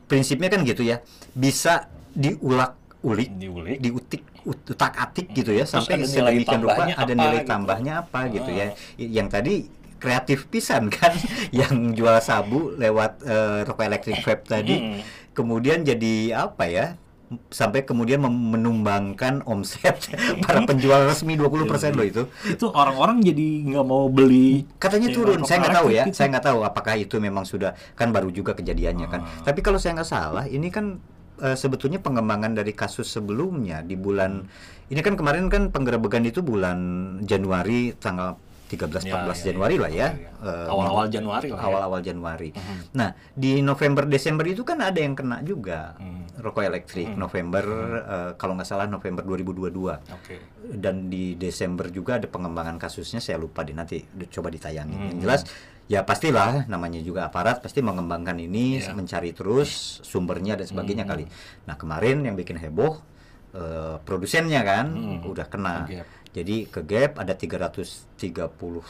prinsipnya 0.05 0.49
kan 0.49 0.64
gitu 0.64 0.81
ya. 0.81 1.05
Bisa 1.31 1.85
diulak 2.11 2.81
ulik 3.01 3.29
diulik. 3.37 3.79
diutik 3.81 4.23
utak 4.40 4.92
atik 4.96 5.33
gitu 5.33 5.53
ya 5.53 5.68
Terus 5.68 5.85
sampai 5.85 6.01
sedemikian 6.05 6.61
rupa 6.64 6.88
ada 6.88 7.12
nilai 7.12 7.44
gitu. 7.44 7.49
tambahnya 7.49 7.92
apa 8.05 8.29
gitu 8.29 8.49
ya 8.51 8.73
Ah. 8.73 8.77
Yang 8.96 9.29
tadi 9.31 9.55
kreatif 10.01 10.49
pisan 10.49 10.89
kan 10.89 11.13
yang 11.55 11.93
jual 11.93 12.17
sabu 12.19 12.73
lewat 12.75 13.21
eh, 13.23 13.63
rokok 13.63 13.85
elektrik 13.85 14.19
vape 14.25 14.49
tadi 14.49 14.77
Hmm. 14.81 15.01
kemudian 15.37 15.85
jadi 15.85 16.35
apa 16.49 16.65
ya 16.67 16.87
sampai 17.47 17.87
kemudian 17.87 18.19
menumbangkan 18.19 19.47
omset 19.47 20.11
para 20.43 20.67
penjual 20.67 21.07
resmi 21.07 21.39
20% 21.39 21.95
loh 21.95 22.03
itu. 22.03 22.23
itu 22.59 22.67
orang-orang 22.75 23.23
jadi 23.23 23.49
nggak 23.71 23.87
mau 23.87 24.11
beli 24.11 24.67
Katanya 24.83 25.15
turun, 25.15 25.47
saya 25.47 25.63
nggak 25.63 25.77
tahu 25.79 25.89
ya, 25.95 26.05
gitu. 26.11 26.17
saya 26.19 26.27
nggak 26.35 26.47
tahu 26.51 26.59
apakah 26.67 26.99
itu 26.99 27.23
memang 27.23 27.47
sudah 27.47 27.79
kan 27.95 28.11
baru 28.11 28.35
juga 28.35 28.59
kejadiannya 28.59 29.07
kan. 29.07 29.21
Ah. 29.23 29.47
Tapi 29.47 29.63
kalau 29.63 29.79
saya 29.79 29.95
nggak 30.03 30.11
salah, 30.11 30.45
ini 30.51 30.75
kan 30.75 30.99
eh, 31.39 31.55
sebetulnya 31.55 32.03
pengembangan 32.03 32.51
dari 32.59 32.75
kasus 32.75 33.07
sebelumnya 33.07 33.87
di 33.87 33.95
bulan 33.95 34.43
ini 34.91 34.99
kan 34.99 35.15
kemarin 35.15 35.47
kan 35.47 35.71
penggerebekan 35.71 36.27
itu 36.27 36.43
bulan 36.43 36.79
Januari 37.23 37.95
tanggal 37.95 38.35
13 38.71 39.03
14 39.03 39.03
Ya, 39.03 39.19
ya, 39.27 39.45
Januari 39.45 39.75
ya. 39.75 39.81
lah 39.81 39.91
ya. 39.91 39.99
Ya, 39.99 40.09
ya. 40.15 40.31
Eh, 40.41 40.67
Awal-awal 40.71 41.07
Januari 41.09 41.49
lah 41.49 41.59
ya. 41.59 41.67
Awal-awal 41.67 42.01
Januari. 42.01 42.49
Mhm. 42.51 42.77
Nah, 42.93 43.09
di 43.35 43.53
November 43.61 44.07
Desember 44.07 44.47
itu 44.47 44.63
kan 44.63 44.79
ada 44.79 44.97
yang 44.97 45.13
kena 45.13 45.43
juga 45.43 45.99
Hmm. 45.99 46.23
rokok 46.39 46.63
elektrik. 46.63 47.11
November 47.13 47.65
eh, 48.01 48.31
kalau 48.35 48.55
nggak 48.55 48.65
salah 48.65 48.87
November 48.87 49.21
2022 49.23 49.99
oke 50.01 50.37
dan 50.73 51.07
di 51.07 51.35
Desember 51.35 51.89
juga 51.89 52.17
ada 52.17 52.27
pengembangan 52.27 52.79
kasusnya 52.79 53.19
saya 53.19 53.37
lupa 53.37 53.61
deh 53.61 53.75
nanti 53.75 54.01
coba 54.29 54.49
ditayangin 54.49 54.95
Hmm. 54.95 55.09
yang 55.11 55.19
jelas 55.21 55.43
ya 55.85 56.01
pastilah 56.01 56.65
namanya 56.65 57.01
juga 57.01 57.27
aparat 57.27 57.59
pasti 57.59 57.81
mengembangkan 57.81 58.39
ini 58.39 58.79
Iya. 58.79 58.95
mencari 58.95 59.35
terus 59.35 59.99
sumbernya 60.01 60.55
dan 60.55 60.65
sebagainya 60.65 61.03
Hmm. 61.03 61.13
kali 61.13 61.25
nah 61.65 61.75
kemarin 61.75 62.23
yang 62.23 62.35
bikin 62.35 62.57
heboh 62.57 63.03
eh, 63.51 63.99
produsennya 64.01 64.63
kan 64.63 64.87
Hmm. 64.89 65.27
udah 65.27 65.43
kena 65.45 65.83
Ke 65.83 65.99
Gap. 65.99 66.07
Jadi 66.31 66.62
ke 66.64 66.81
Gap 66.83 67.19
ada 67.19 67.35
330 67.35 68.23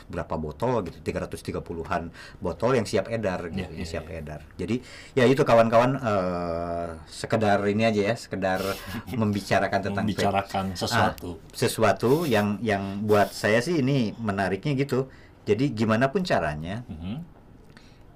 berapa 0.06 0.34
botol 0.36 0.84
gitu 0.84 1.00
330-an 1.00 2.12
botol 2.36 2.76
yang 2.76 2.84
siap 2.84 3.08
edar 3.08 3.48
gitu 3.48 3.64
Iya, 3.64 3.72
yang 3.72 3.80
iya, 3.80 3.92
siap 3.96 4.06
iya. 4.06 4.20
edar 4.20 4.40
jadi 4.54 4.76
ya 5.14 5.24
itu 5.24 5.40
kawan-kawan 5.40 5.96
eh, 5.96 6.88
sekedar 7.08 7.64
ini 7.64 7.84
aja 7.84 8.12
ya 8.12 8.14
sekedar 8.14 8.60
membicarakan 9.20 9.80
tentang 9.82 10.04
membicarakan 10.04 10.64
sesuatu 10.74 11.28
Ah, 11.32 11.56
sesuatu 11.56 12.10
yang 12.24 12.60
yang 12.60 13.02
buat 13.02 13.32
saya 13.32 13.60
sih 13.60 13.80
ini 13.80 14.12
menariknya 14.14 14.76
gitu. 14.76 15.08
Jadi 15.48 15.72
gimana 15.72 16.12
pun 16.12 16.20
caranya 16.20 16.84
Mhm. 16.86 17.24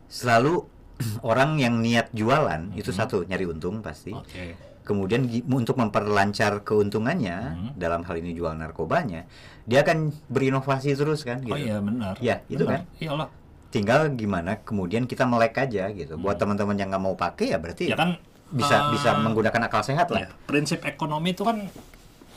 selalu 0.06 0.68
orang 1.26 1.58
yang 1.58 1.80
niat 1.80 2.12
jualan 2.12 2.70
itu 2.76 2.92
Mhm. 2.92 2.96
satu 2.96 3.16
nyari 3.24 3.48
untung 3.48 3.80
pasti. 3.80 4.12
oke 4.12 4.73
Kemudian 4.84 5.24
untuk 5.46 5.74
memperlancar 5.74 6.60
keuntungannya 6.60 7.36
Mhm. 7.50 7.68
dalam 7.74 8.00
hal 8.00 8.14
ini 8.14 8.30
jual 8.30 8.52
narkobanya, 8.52 9.24
dia 9.62 9.80
akan 9.80 10.12
berinovasi 10.26 10.92
terus 10.92 11.22
kan 11.22 11.40
gitu. 11.40 11.50
oh 11.50 11.58
iya 11.58 11.80
benar 11.80 12.20
Ya, 12.20 12.44
itu 12.46 12.62
Benar. 12.62 12.84
kan. 12.84 13.00
iyalah 13.00 13.28
Tinggal 13.66 14.12
gimana 14.12 14.60
kemudian 14.60 15.02
kita 15.02 15.24
melek 15.24 15.58
aja 15.58 15.88
gitu. 15.90 16.14
Buat 16.14 16.36
teman-teman 16.36 16.74
yang 16.74 16.88
nggak 16.88 17.00
mau 17.02 17.16
pakai 17.16 17.50
ya 17.50 17.58
berarti 17.58 17.84
Hmm. 17.84 17.90
ya 17.90 17.96
kan 17.96 18.10
bisa 18.46 18.76
eh, 18.78 18.82
bisa 18.92 19.08
menggunakan 19.16 19.62
akal 19.64 19.82
sehat 19.82 20.06
lah. 20.08 20.20
ya, 20.20 20.28
prinsip 20.44 20.84
ekonomi 20.84 21.32
itu 21.32 21.42
kan 21.42 21.64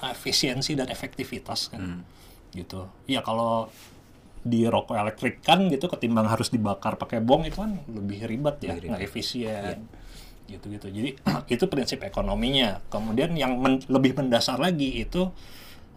efisiensi 0.01 0.73
dan 0.73 0.88
efektivitas 0.88 1.67
kan 1.67 1.79
Hmm. 1.79 2.01
gitu 2.49 2.88
ya 3.05 3.19
kalau 3.19 3.69
di 4.39 4.63
rokok 4.63 4.95
elektrik 4.95 5.41
kan 5.41 5.67
gitu 5.67 5.86
ketimbang 5.88 6.25
harus 6.25 6.47
dibakar 6.47 6.95
pakai 6.95 7.19
bong 7.19 7.43
itu 7.43 7.57
kan 7.57 7.75
lebih 7.86 8.23
ribet 8.23 8.55
ya 8.62 8.71
Lebih 8.71 8.88
nggak 8.88 8.99
ribet. 8.99 9.12
efisien 9.12 9.62
gitu 9.75 9.96
gitu 10.47 10.88
jadi 10.88 11.12
itu 11.53 11.63
prinsip 11.67 12.01
ekonominya. 12.01 12.79
Kemudian 12.88 13.36
yang 13.36 13.60
men- 13.60 13.83
lebih 13.86 14.15
mendasar 14.15 14.57
lagi 14.57 15.03
itu 15.03 15.27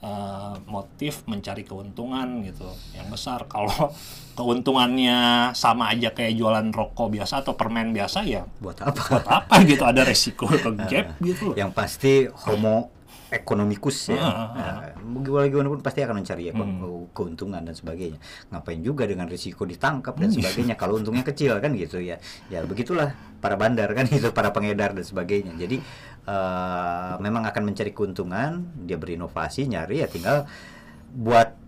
eh, 0.02 0.54
motif 0.66 1.22
mencari 1.24 1.62
keuntungan 1.62 2.42
gitu. 2.42 2.66
Yang 2.92 3.06
besar 3.14 3.46
kalau 3.46 3.94
keuntungannya 4.38 5.50
sama 5.54 5.92
aja 5.94 6.10
kayak 6.10 6.34
jualan 6.34 6.66
rokok 6.72 7.12
biasa 7.12 7.44
atau 7.44 7.54
permen 7.54 7.92
biasa 7.92 8.24
ya 8.24 8.42
Buat 8.58 8.82
apa? 8.82 9.02
buat 9.06 9.26
apa 9.26 9.54
gitu? 9.64 9.82
Ada 9.86 10.02
resiko 10.02 10.50
ke 10.50 10.70
gap 10.90 11.16
gitu 11.28 11.52
loh. 11.52 11.56
Yang 11.56 11.70
pasti 11.74 12.12
homo 12.46 12.90
ekonomikus 13.30 14.10
ya. 14.10 14.18
Ah, 14.18 14.26
ah. 14.26 14.46
Nah, 14.58 15.46
gimana 15.46 15.70
pun 15.70 15.80
pasti 15.80 16.02
akan 16.02 16.22
mencari 16.22 16.50
ya 16.50 16.52
Hmm. 16.52 17.06
keuntungan 17.14 17.62
dan 17.62 17.74
sebagainya. 17.74 18.18
Ngapain 18.50 18.82
juga 18.82 19.06
dengan 19.06 19.30
risiko 19.30 19.62
ditangkap 19.62 20.18
dan 20.18 20.34
sebagainya 20.34 20.74
kalau 20.74 20.98
untungnya 20.98 21.22
kecil 21.22 21.54
kan 21.62 21.70
gitu 21.78 22.02
ya. 22.02 22.18
Ya 22.50 22.66
begitulah 22.66 23.14
para 23.38 23.54
bandar 23.54 23.92
kan 23.94 24.04
gitu, 24.10 24.34
para 24.34 24.50
pengedar 24.50 24.92
dan 24.98 25.06
sebagainya. 25.06 25.54
Jadi 25.54 25.78
eh, 26.26 27.12
memang 27.22 27.46
akan 27.46 27.62
mencari 27.70 27.94
keuntungan, 27.94 28.66
dia 28.82 28.98
berinovasi, 28.98 29.70
nyari 29.70 30.02
ya 30.02 30.08
tinggal 30.10 30.50
buat 31.10 31.59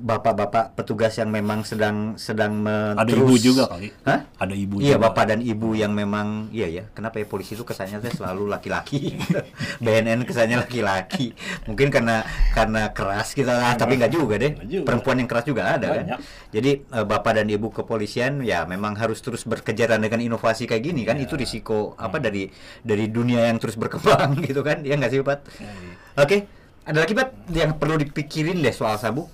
bapak-bapak 0.00 0.72
petugas 0.74 1.12
yang 1.14 1.28
memang 1.28 1.60
sedang 1.60 2.16
sedang 2.16 2.64
ada 2.64 3.04
menerus- 3.04 3.20
ibu 3.20 3.34
juga 3.36 3.68
kali? 3.68 3.92
Hah? 4.02 4.24
ada 4.34 4.54
ibu 4.54 4.80
Iya 4.80 4.96
juga. 4.96 5.04
bapak 5.06 5.24
dan 5.26 5.40
ibu 5.40 5.72
yang 5.72 5.92
memang 5.92 6.48
iya 6.50 6.66
ya 6.66 6.84
kenapa 6.90 7.16
ya 7.16 7.26
polisi 7.26 7.52
itu 7.52 7.62
kesannya 7.62 8.00
selalu 8.02 8.48
laki-laki? 8.48 9.14
BNN 9.84 10.24
kesannya 10.24 10.58
laki-laki. 10.58 11.36
Mungkin 11.64 11.88
karena 11.88 12.24
karena 12.50 12.90
keras 12.90 13.32
kita 13.32 13.52
ah, 13.52 13.74
tapi 13.74 13.94
nggak 13.94 14.10
juga 14.10 14.34
deh. 14.36 14.56
juga. 14.62 14.84
perempuan 14.86 15.16
yang 15.16 15.28
keras 15.28 15.44
juga 15.44 15.68
ada 15.70 15.86
kan? 15.92 16.16
Jadi 16.48 16.70
eh, 16.82 17.04
bapak 17.04 17.32
dan 17.34 17.46
ibu 17.46 17.68
kepolisian 17.68 18.40
ya 18.40 18.64
memang 18.64 18.96
harus 18.96 19.20
terus 19.20 19.44
berkejaran 19.44 20.00
dengan 20.00 20.18
inovasi 20.18 20.64
kayak 20.64 20.82
gini 20.82 21.04
kan? 21.04 21.14
Iya. 21.14 21.24
itu 21.24 21.34
risiko 21.36 21.92
apa 21.94 22.16
dari 22.16 22.48
dari 22.80 23.06
dunia 23.06 23.44
yang 23.44 23.56
terus 23.56 23.76
berkembang 23.76 24.40
gitu 24.48 24.60
kan? 24.60 24.80
Ya 24.80 24.96
nggak 24.96 25.10
sih 25.10 25.20
Pat? 25.20 25.44
Ya, 25.54 25.68
iya. 25.68 25.94
oke. 26.16 26.38
Ada 26.80 26.98
lagi 26.98 27.12
Pat 27.12 27.28
yang 27.48 27.76
perlu 27.76 27.94
dipikirin 27.96 28.58
deh 28.58 28.72
soal 28.72 28.96
sabu 28.96 29.28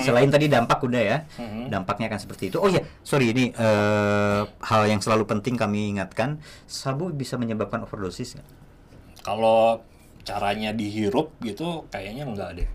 Ah, 0.00 0.06
Selain 0.06 0.26
tadi 0.26 0.46
dampak 0.46 0.80
udah 0.80 0.98
ya, 0.98 1.18
Mhm. 1.36 1.68
dampaknya 1.68 2.08
akan 2.08 2.20
seperti 2.20 2.48
itu. 2.48 2.56
Oh 2.56 2.66
iya, 2.66 2.80
sorry 3.00 3.30
ini 3.30 3.52
eh, 3.52 4.42
hal 4.42 4.82
yang 4.84 4.98
selalu 4.98 5.24
penting 5.26 5.54
kami 5.54 5.92
ingatkan, 5.92 6.40
sabu 6.64 7.08
bisa 7.10 7.36
menyebabkan 7.36 7.80
overdosis 7.80 8.34
nggak? 8.34 8.48
kalau 9.20 9.84
caranya 10.22 10.72
dihirup 10.72 11.36
gitu 11.38 11.84
kayaknya 11.86 12.24
enggak 12.24 12.56
deh 12.56 12.68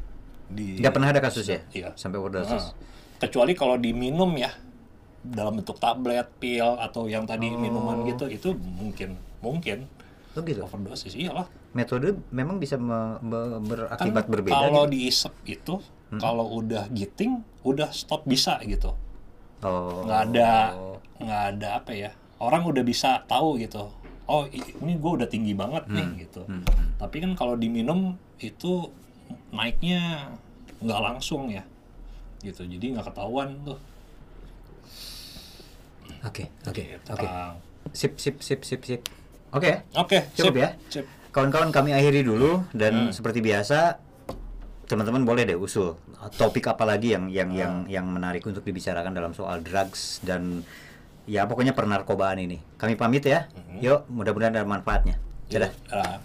di 0.47 0.77
Nggak 0.77 0.93
pernah 0.93 1.09
ada 1.09 1.17
kasus 1.17 1.41
ya? 1.43 1.57
Iya. 1.71 1.89
Sampai 1.95 2.17
overdosis. 2.17 2.53
Nah, 2.63 2.77
kecuali 3.17 3.53
kalau 3.53 3.75
diminum 3.75 4.29
ya 4.35 4.53
dalam 5.19 5.57
bentuk 5.57 5.75
tablet, 5.75 6.29
pil 6.35 6.77
atau 6.77 7.05
yang 7.05 7.25
tadi 7.25 7.49
Oh. 7.49 7.57
minuman 7.57 8.05
gitu 8.05 8.29
itu 8.29 8.53
mungkin 8.53 9.17
mungkin 9.41 9.89
Oh 10.31 10.43
gitu. 10.43 10.61
overdosis 10.61 11.15
iyalah 11.15 11.49
Metode 11.71 12.13
memang 12.29 12.55
bisa 12.55 12.77
me- 12.77 13.17
me- 13.19 13.57
kan 13.57 13.65
berakibat 14.13 14.25
berbeda. 14.27 14.53
kalau 14.53 14.85
gitu? 14.85 14.93
diisep 14.93 15.33
itu 15.43 15.73
kalau 16.17 16.47
udah 16.55 16.87
giting 16.89 17.39
udah 17.61 17.89
stop 17.89 18.23
bisa 18.23 18.57
gitu 18.61 18.93
Oh. 19.57 20.03
nggak 20.03 20.21
ada 20.27 20.51
nggak 21.17 21.43
ada 21.49 21.67
apa 21.75 21.91
ya 21.91 22.11
orang 22.37 22.61
udah 22.63 22.81
bisa 22.81 23.23
tahu 23.23 23.57
gitu 23.57 23.89
oh 24.25 24.45
ini 24.51 24.93
gue 24.93 25.11
udah 25.15 25.25
tinggi 25.25 25.53
banget 25.53 25.87
nih 25.87 26.27
gitu 26.27 26.43
Hmm. 26.43 26.61
tapi 26.95 27.17
kan 27.19 27.33
kalau 27.33 27.55
diminum 27.55 28.13
itu 28.37 28.91
naiknya 29.49 30.29
nggak 30.77 31.01
langsung 31.01 31.47
ya 31.47 31.65
gitu 32.39 32.61
jadi 32.63 32.93
nggak 32.93 33.09
ketahuan 33.09 33.57
tuh 33.63 33.79
Oke, 36.21 36.49
oke, 36.63 36.83
Gitu, 36.89 37.09
oke. 37.11 37.27
Sip, 37.91 38.17
sip, 38.17 38.41
sip, 38.41 38.61
sip, 38.61 38.81
sip. 38.81 39.01
Oke. 39.51 39.85
oke 39.93 40.19
Cukup 40.33 40.53
sip, 40.53 40.57
ya? 40.57 40.69
Kawan-kawan 41.29 41.69
kami 41.69 41.91
akhiri 41.91 42.21
dulu 42.21 42.61
Hmm. 42.61 42.69
dan 42.73 42.93
seperti 43.11 43.39
biasa 43.39 44.01
teman-teman 44.85 45.25
boleh 45.25 45.43
deh 45.45 45.57
usul 45.57 45.97
topik 46.37 46.69
apa 46.69 46.85
lagi 46.85 47.13
yang 47.17 47.25
yang 47.29 47.49
Hmm. 47.49 47.57
yang 47.57 47.73
yang 47.89 48.05
menarik 48.05 48.45
untuk 48.45 48.61
dibicarakan 48.61 49.13
dalam 49.13 49.33
soal 49.33 49.61
drugs 49.61 50.21
dan 50.21 50.61
ya 51.25 51.49
pokoknya 51.49 51.73
pernarkobaan 51.73 52.37
ini. 52.37 52.61
Kami 52.77 52.93
pamit 52.93 53.25
ya. 53.25 53.49
Hmm. 53.51 53.81
Yuk, 53.81 54.05
mudah-mudahan 54.13 54.53
ada 54.53 54.65
manfaatnya. 54.65 55.17
Dadah. 55.49 55.71
Ah. 55.89 56.17